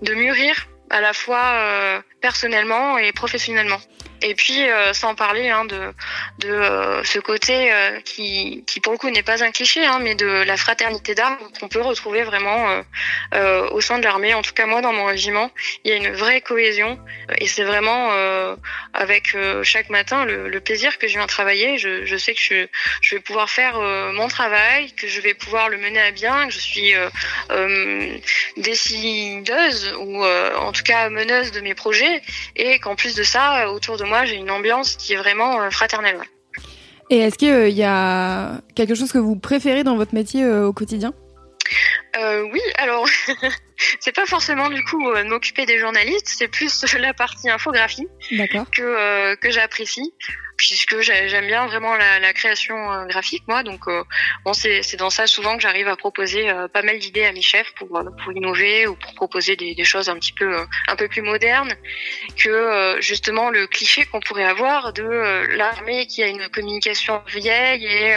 de 0.01 0.13
mûrir 0.13 0.67
à 0.89 1.01
la 1.01 1.13
fois 1.13 1.43
euh, 1.43 2.01
personnellement 2.21 2.97
et 2.97 3.11
professionnellement. 3.11 3.79
Et 4.23 4.35
puis, 4.35 4.69
euh, 4.69 4.93
sans 4.93 5.15
parler 5.15 5.49
hein, 5.49 5.65
de, 5.65 5.93
de 6.39 6.49
euh, 6.49 7.03
ce 7.03 7.17
côté 7.19 7.71
euh, 7.71 7.99
qui, 8.01 8.63
qui, 8.67 8.79
pour 8.79 8.91
le 8.91 8.97
coup, 8.99 9.09
n'est 9.09 9.23
pas 9.23 9.43
un 9.43 9.51
cliché, 9.51 9.83
hein, 9.83 9.99
mais 9.99 10.13
de 10.13 10.27
la 10.27 10.57
fraternité 10.57 11.15
d'armes 11.15 11.37
qu'on 11.59 11.67
peut 11.67 11.81
retrouver 11.81 12.23
vraiment 12.23 12.81
au 13.71 13.81
sein 13.81 13.97
de 13.97 14.03
l'armée. 14.03 14.33
En 14.33 14.41
tout 14.41 14.53
cas, 14.53 14.65
moi, 14.65 14.81
dans 14.81 14.93
mon 14.93 15.05
régiment, 15.05 15.51
il 15.83 15.91
y 15.91 15.93
a 15.93 15.97
une 15.97 16.11
vraie 16.11 16.41
cohésion. 16.41 16.99
Et 17.39 17.47
c'est 17.47 17.63
vraiment 17.63 18.11
avec 18.93 19.35
chaque 19.63 19.89
matin 19.89 20.25
le, 20.25 20.59
plaisir 20.61 20.99
que 20.99 21.07
je 21.07 21.17
viens 21.17 21.27
travailler. 21.27 21.77
Je, 21.77 22.05
je 22.05 22.17
sais 22.17 22.33
que 22.33 22.41
je, 22.41 22.67
je, 23.01 23.15
vais 23.15 23.21
pouvoir 23.21 23.49
faire 23.49 23.79
mon 24.13 24.27
travail, 24.27 24.91
que 24.93 25.07
je 25.07 25.21
vais 25.21 25.33
pouvoir 25.33 25.69
le 25.69 25.77
mener 25.77 25.99
à 25.99 26.11
bien, 26.11 26.47
que 26.47 26.53
je 26.53 26.59
suis 26.59 26.93
décideuse 28.57 29.95
ou 29.99 30.23
en 30.23 30.71
tout 30.71 30.83
cas 30.83 31.09
meneuse 31.09 31.51
de 31.51 31.61
mes 31.61 31.73
projets 31.73 32.21
et 32.55 32.79
qu'en 32.79 32.95
plus 32.95 33.15
de 33.15 33.23
ça, 33.23 33.71
autour 33.71 33.97
de 33.97 34.03
moi, 34.03 34.10
moi, 34.11 34.25
j'ai 34.25 34.35
une 34.35 34.51
ambiance 34.51 34.97
qui 34.97 35.13
est 35.13 35.15
vraiment 35.15 35.61
euh, 35.61 35.69
fraternelle. 35.69 36.19
Et 37.09 37.19
est-ce 37.19 37.37
qu'il 37.37 37.49
euh, 37.49 37.69
y 37.69 37.85
a 37.85 38.59
quelque 38.75 38.93
chose 38.93 39.09
que 39.09 39.17
vous 39.17 39.37
préférez 39.37 39.85
dans 39.85 39.95
votre 39.95 40.13
métier 40.13 40.43
euh, 40.43 40.67
au 40.67 40.73
quotidien? 40.73 41.13
Oui, 42.53 42.61
alors 42.75 43.07
c'est 44.01 44.13
pas 44.13 44.25
forcément 44.25 44.69
du 44.69 44.83
coup 44.83 45.01
m'occuper 45.25 45.65
des 45.65 45.79
journalistes, 45.79 46.27
c'est 46.27 46.49
plus 46.49 46.85
la 46.99 47.13
partie 47.13 47.49
infographie 47.49 48.07
que 48.29 49.35
que 49.35 49.49
j'apprécie 49.49 50.13
puisque 50.61 50.99
j'aime 51.01 51.47
bien 51.47 51.65
vraiment 51.65 51.95
la, 51.95 52.19
la, 52.19 52.33
création 52.33 52.91
euh, 52.91 53.05
graphique 53.05 53.43
moi. 53.47 53.63
Donc 53.63 53.87
euh, 53.87 54.03
bon 54.45 54.53
c'est 54.53 54.95
dans 54.97 55.09
ça 55.09 55.25
souvent 55.25 55.55
que 55.55 55.63
j'arrive 55.63 55.87
à 55.87 55.95
proposer 55.95 56.51
euh, 56.51 56.67
pas 56.67 56.83
mal 56.83 56.99
d'idées 56.99 57.25
à 57.25 57.31
mes 57.31 57.41
chefs 57.41 57.73
pour 57.73 57.87
pour 57.89 58.31
innover 58.31 58.85
ou 58.85 58.95
pour 58.95 59.15
proposer 59.15 59.55
des, 59.55 59.73
des 59.73 59.83
choses 59.83 60.07
un 60.07 60.15
petit 60.15 60.33
peu 60.33 60.55
un 60.87 60.95
peu 60.95 61.07
plus 61.07 61.23
modernes. 61.23 61.73
Que 62.37 62.97
justement 62.99 63.49
le 63.49 63.65
cliché 63.65 64.05
qu'on 64.05 64.19
pourrait 64.19 64.45
avoir 64.45 64.93
de 64.93 65.03
l'armée 65.57 66.05
qui 66.05 66.21
a 66.21 66.27
une 66.27 66.47
communication 66.49 67.23
vieille 67.27 67.85
et, 67.85 68.15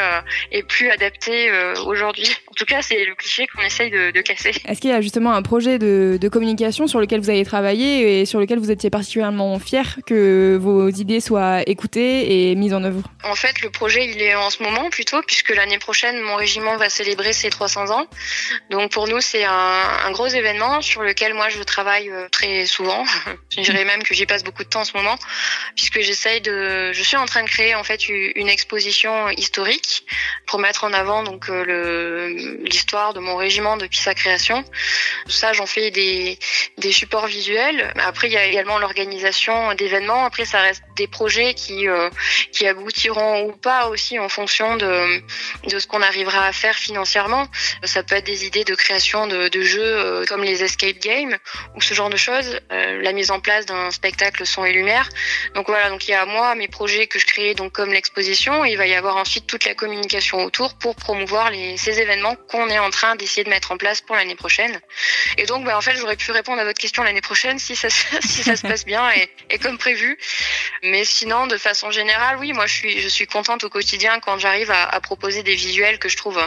et 0.53 0.63
plus 0.63 0.91
adaptée 0.91 1.51
aujourd'hui 1.87 2.37
en 2.55 2.57
tout 2.57 2.65
cas 2.67 2.83
c'est 2.83 3.05
le 3.05 3.15
cliché 3.15 3.47
qu'on 3.49 3.63
essaye 3.63 3.91
de, 3.91 4.11
de 4.11 4.21
casser 4.21 4.53
est-ce 4.67 4.81
qu'il 4.81 4.91
y 4.91 4.93
a 4.93 5.01
justement 5.01 5.33
un 5.33 5.43
projet 5.43 5.79
de, 5.79 6.19
de 6.21 6.29
communication 6.29 6.87
sur 6.87 7.01
lequel 7.01 7.21
vous 7.21 7.31
avez 7.31 7.45
travaillé 7.45 8.21
et 8.21 8.27
sur 8.27 8.39
lequel 8.41 8.59
vous 8.59 8.71
étiez 8.71 8.91
particulièrement 8.91 9.59
fier 9.59 9.99
que 10.07 10.57
vos 10.61 10.89
idées 10.89 11.21
soient 11.21 11.63
écoutées 11.69 12.55
mise 12.57 12.75
en 12.75 12.85
œuvre? 12.85 13.03
En 13.25 13.35
fait, 13.35 13.61
le 13.63 13.71
projet, 13.71 14.07
il 14.07 14.21
est 14.23 14.35
en 14.35 14.51
ce 14.51 14.63
moment 14.63 14.91
plutôt, 14.91 15.21
puisque 15.23 15.55
l'année 15.55 15.79
prochaine, 15.79 16.21
mon 16.21 16.37
régiment 16.37 16.77
va 16.77 16.89
célébrer 16.89 17.33
ses 17.33 17.51
300 17.51 17.91
ans. 17.91 18.07
Donc 18.71 18.93
pour 18.93 19.09
nous, 19.09 19.21
c'est 19.21 19.45
un, 19.45 19.83
un, 20.07 20.11
gros 20.13 20.27
événement 20.27 20.81
sur 20.81 21.03
lequel 21.03 21.35
moi, 21.35 21.49
je 21.49 21.63
travaille 21.63 22.11
euh, 22.11 22.29
très 22.31 22.67
souvent. 22.67 23.05
je 23.51 23.63
dirais 23.63 23.85
même 23.85 24.03
que 24.03 24.15
j'y 24.15 24.27
passe 24.27 24.45
beaucoup 24.45 24.65
de 24.65 24.69
temps 24.69 24.81
en 24.81 24.85
ce 24.85 24.97
moment, 24.97 25.17
puisque 25.77 26.01
j'essaye 26.01 26.41
de... 26.41 26.93
Je 26.93 27.03
suis 27.03 27.17
en 27.17 27.27
train 27.27 27.43
de 27.43 27.49
créer 27.49 27.75
en 27.75 27.85
fait 27.85 28.09
une 28.09 28.49
exposition 28.49 29.31
historique 29.31 30.07
pour 30.47 30.59
mettre 30.59 30.85
en 30.85 30.93
avant 30.93 31.23
donc 31.23 31.49
euh, 31.49 32.44
l'histoire 32.65 33.15
de 33.15 33.21
mon 33.21 33.37
régiment 33.37 33.77
depuis 33.77 33.99
sa 33.99 34.15
création. 34.15 34.65
Ça, 35.27 35.53
j'en 35.53 35.67
fais 35.67 35.91
des, 35.91 36.39
des 36.79 36.93
supports 36.93 37.27
visuels. 37.27 37.93
Après, 38.05 38.29
il 38.29 38.33
y 38.33 38.37
a 38.37 38.45
également 38.45 38.79
l'organisation 38.79 39.75
d'événements. 39.75 40.25
Après, 40.25 40.45
ça 40.45 40.61
reste 40.61 40.83
des 40.97 41.07
projets 41.07 41.55
qui 41.55 41.89
euh, 41.89 42.09
qui 42.53 42.67
aboutiront 42.67 43.43
ou 43.43 43.53
pas 43.53 43.89
aussi 43.89 44.19
en 44.19 44.29
fonction 44.29 44.77
de, 44.77 45.23
de 45.69 45.79
ce 45.79 45.87
qu'on 45.87 46.03
arrivera 46.03 46.47
à 46.47 46.53
faire 46.53 46.77
financièrement. 46.77 47.47
Ça 47.83 48.03
peut 48.03 48.17
être 48.17 48.27
des 48.27 48.47
idées 48.47 48.65
de 48.65 48.75
création 48.75 49.27
de, 49.27 49.49
de 49.49 49.63
jeux 49.63 49.83
euh, 49.83 50.25
comme 50.27 50.43
les 50.43 50.63
escape 50.63 50.99
games 50.99 51.37
ou 51.75 51.81
ce 51.81 51.95
genre 51.95 52.11
de 52.11 52.17
choses, 52.17 52.61
euh, 52.73 53.03
la 53.03 53.13
mise 53.13 53.31
en 53.31 53.41
place 53.41 53.67
d'un 53.67 53.91
spectacle 53.91 54.47
son 54.47 54.65
et 54.65 54.73
lumière. 54.73 55.09
Donc 55.55 55.67
voilà, 55.69 55.89
donc 55.91 56.07
il 56.09 56.13
y 56.13 56.15
a 56.15 56.25
moi 56.27 56.55
mes 56.55 56.69
projets 56.69 57.07
que 57.07 57.19
je 57.19 57.27
crée 57.27 57.55
donc 57.55 57.73
comme 57.73 57.93
l'exposition, 57.93 58.65
il 58.65 58.77
va 58.77 58.87
y 58.87 58.95
avoir 58.95 59.17
ensuite 59.17 59.47
toute 59.47 59.65
la 59.65 59.75
communication 59.75 60.45
autour 60.45 60.75
pour 60.75 60.95
promouvoir 60.97 61.51
les, 61.51 61.77
ces 61.77 62.01
événements 62.01 62.34
qu'on 62.49 62.69
est 62.69 62.79
en 62.79 62.91
train 62.91 63.17
d'essayer 63.17 63.45
de 63.45 63.51
mettre 63.51 63.73
en 63.73 63.77
place 63.77 64.01
pour 64.01 64.17
l'année 64.17 64.37
prochaine. 64.37 64.81
Et 65.39 65.47
donc 65.47 65.65
bah, 65.65 65.77
en 65.77 65.81
fait, 65.81 65.97
j'aurais 65.97 66.17
pu 66.17 66.31
répondre 66.31 66.61
à 66.61 66.65
votre 66.65 66.81
question 66.81 67.03
l'année 67.03 67.21
prochaine 67.21 67.59
si 67.59 67.77
ça 67.77 67.89
si 68.21 68.43
ça 68.43 68.57
se 68.57 68.63
passe 68.63 68.85
bien 68.85 69.11
et, 69.11 69.31
et 69.51 69.59
comme 69.59 69.79
prévu. 69.79 70.19
Mais 70.83 71.05
sinon 71.05 71.47
de 71.47 71.57
façon 71.57 71.91
générale 71.91 72.37
oui, 72.39 72.53
moi 72.53 72.67
je 72.67 72.75
suis, 72.75 73.01
je 73.01 73.09
suis 73.09 73.27
contente 73.27 73.65
au 73.65 73.69
quotidien 73.69 74.21
quand 74.21 74.39
j'arrive 74.39 74.71
à, 74.71 75.01
proposer 75.01 75.43
des 75.43 75.55
visuels 75.55 75.99
que 75.99 76.09
je 76.09 76.17
trouve 76.17 76.39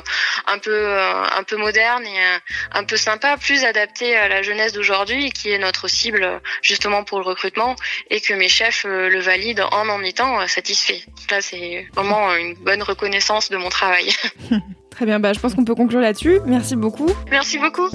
un 0.48 0.60
peu, 0.60 0.72
euh, 0.72 1.24
un 1.24 1.44
peu 1.44 1.58
modernes 1.58 2.06
et 2.06 2.20
euh, 2.20 2.40
un 2.72 2.84
peu 2.84 2.98
sympa, 2.98 3.38
plus 3.38 3.64
adaptés 3.64 4.16
à 4.16 4.28
la 4.28 4.42
jeunesse 4.42 4.74
d'aujourd'hui, 4.74 5.32
qui 5.32 5.52
est 5.52 5.58
notre 5.58 5.88
cible 5.88 6.42
justement 6.62 7.04
pour 7.04 7.20
le 7.20 7.26
recrutement, 7.26 7.76
et 8.10 8.22
que 8.22 8.34
mes 8.34 8.50
chefs 8.50 8.86
euh, 8.86 9.10
le 9.10 9.20
valident 9.20 9.68
en 9.72 9.90
en 9.90 10.04
étant 10.04 10.48
satisfaits. 10.48 11.04
Là, 11.30 11.42
c'est 11.42 11.88
vraiment 11.94 12.34
une 12.36 12.56
bonne 12.56 12.84
reconnaissance 12.84 13.50
de 13.50 13.58
mon 13.58 13.70
travail. 13.70 14.14
Très 14.98 15.06
bien, 15.06 15.20
bah, 15.20 15.32
je 15.32 15.40
pense 15.40 15.54
qu'on 15.54 15.64
peut 15.64 15.76
conclure 15.76 16.00
là-dessus. 16.00 16.40
Merci 16.48 16.76
beaucoup. 16.76 17.06
Merci 17.30 17.60
beaucoup. 17.60 17.88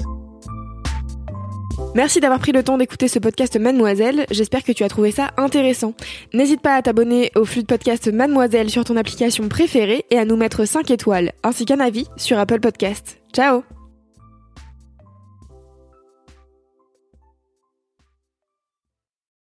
Merci 1.95 2.21
d'avoir 2.21 2.39
pris 2.39 2.53
le 2.53 2.63
temps 2.63 2.77
d'écouter 2.77 3.09
ce 3.09 3.19
podcast 3.19 3.59
Mademoiselle, 3.59 4.25
j'espère 4.31 4.63
que 4.63 4.71
tu 4.71 4.85
as 4.85 4.87
trouvé 4.87 5.11
ça 5.11 5.31
intéressant. 5.35 5.95
N'hésite 6.33 6.61
pas 6.61 6.75
à 6.75 6.81
t'abonner 6.81 7.29
au 7.35 7.43
flux 7.43 7.63
de 7.63 7.67
podcast 7.67 8.07
Mademoiselle 8.07 8.69
sur 8.69 8.85
ton 8.85 8.95
application 8.95 9.49
préférée 9.49 10.05
et 10.11 10.17
à 10.17 10.23
nous 10.23 10.37
mettre 10.37 10.63
5 10.63 10.89
étoiles, 10.91 11.33
ainsi 11.43 11.65
qu'un 11.65 11.81
avis 11.81 12.07
sur 12.15 12.39
Apple 12.39 12.61
Podcast. 12.61 13.17
Ciao 13.33 13.63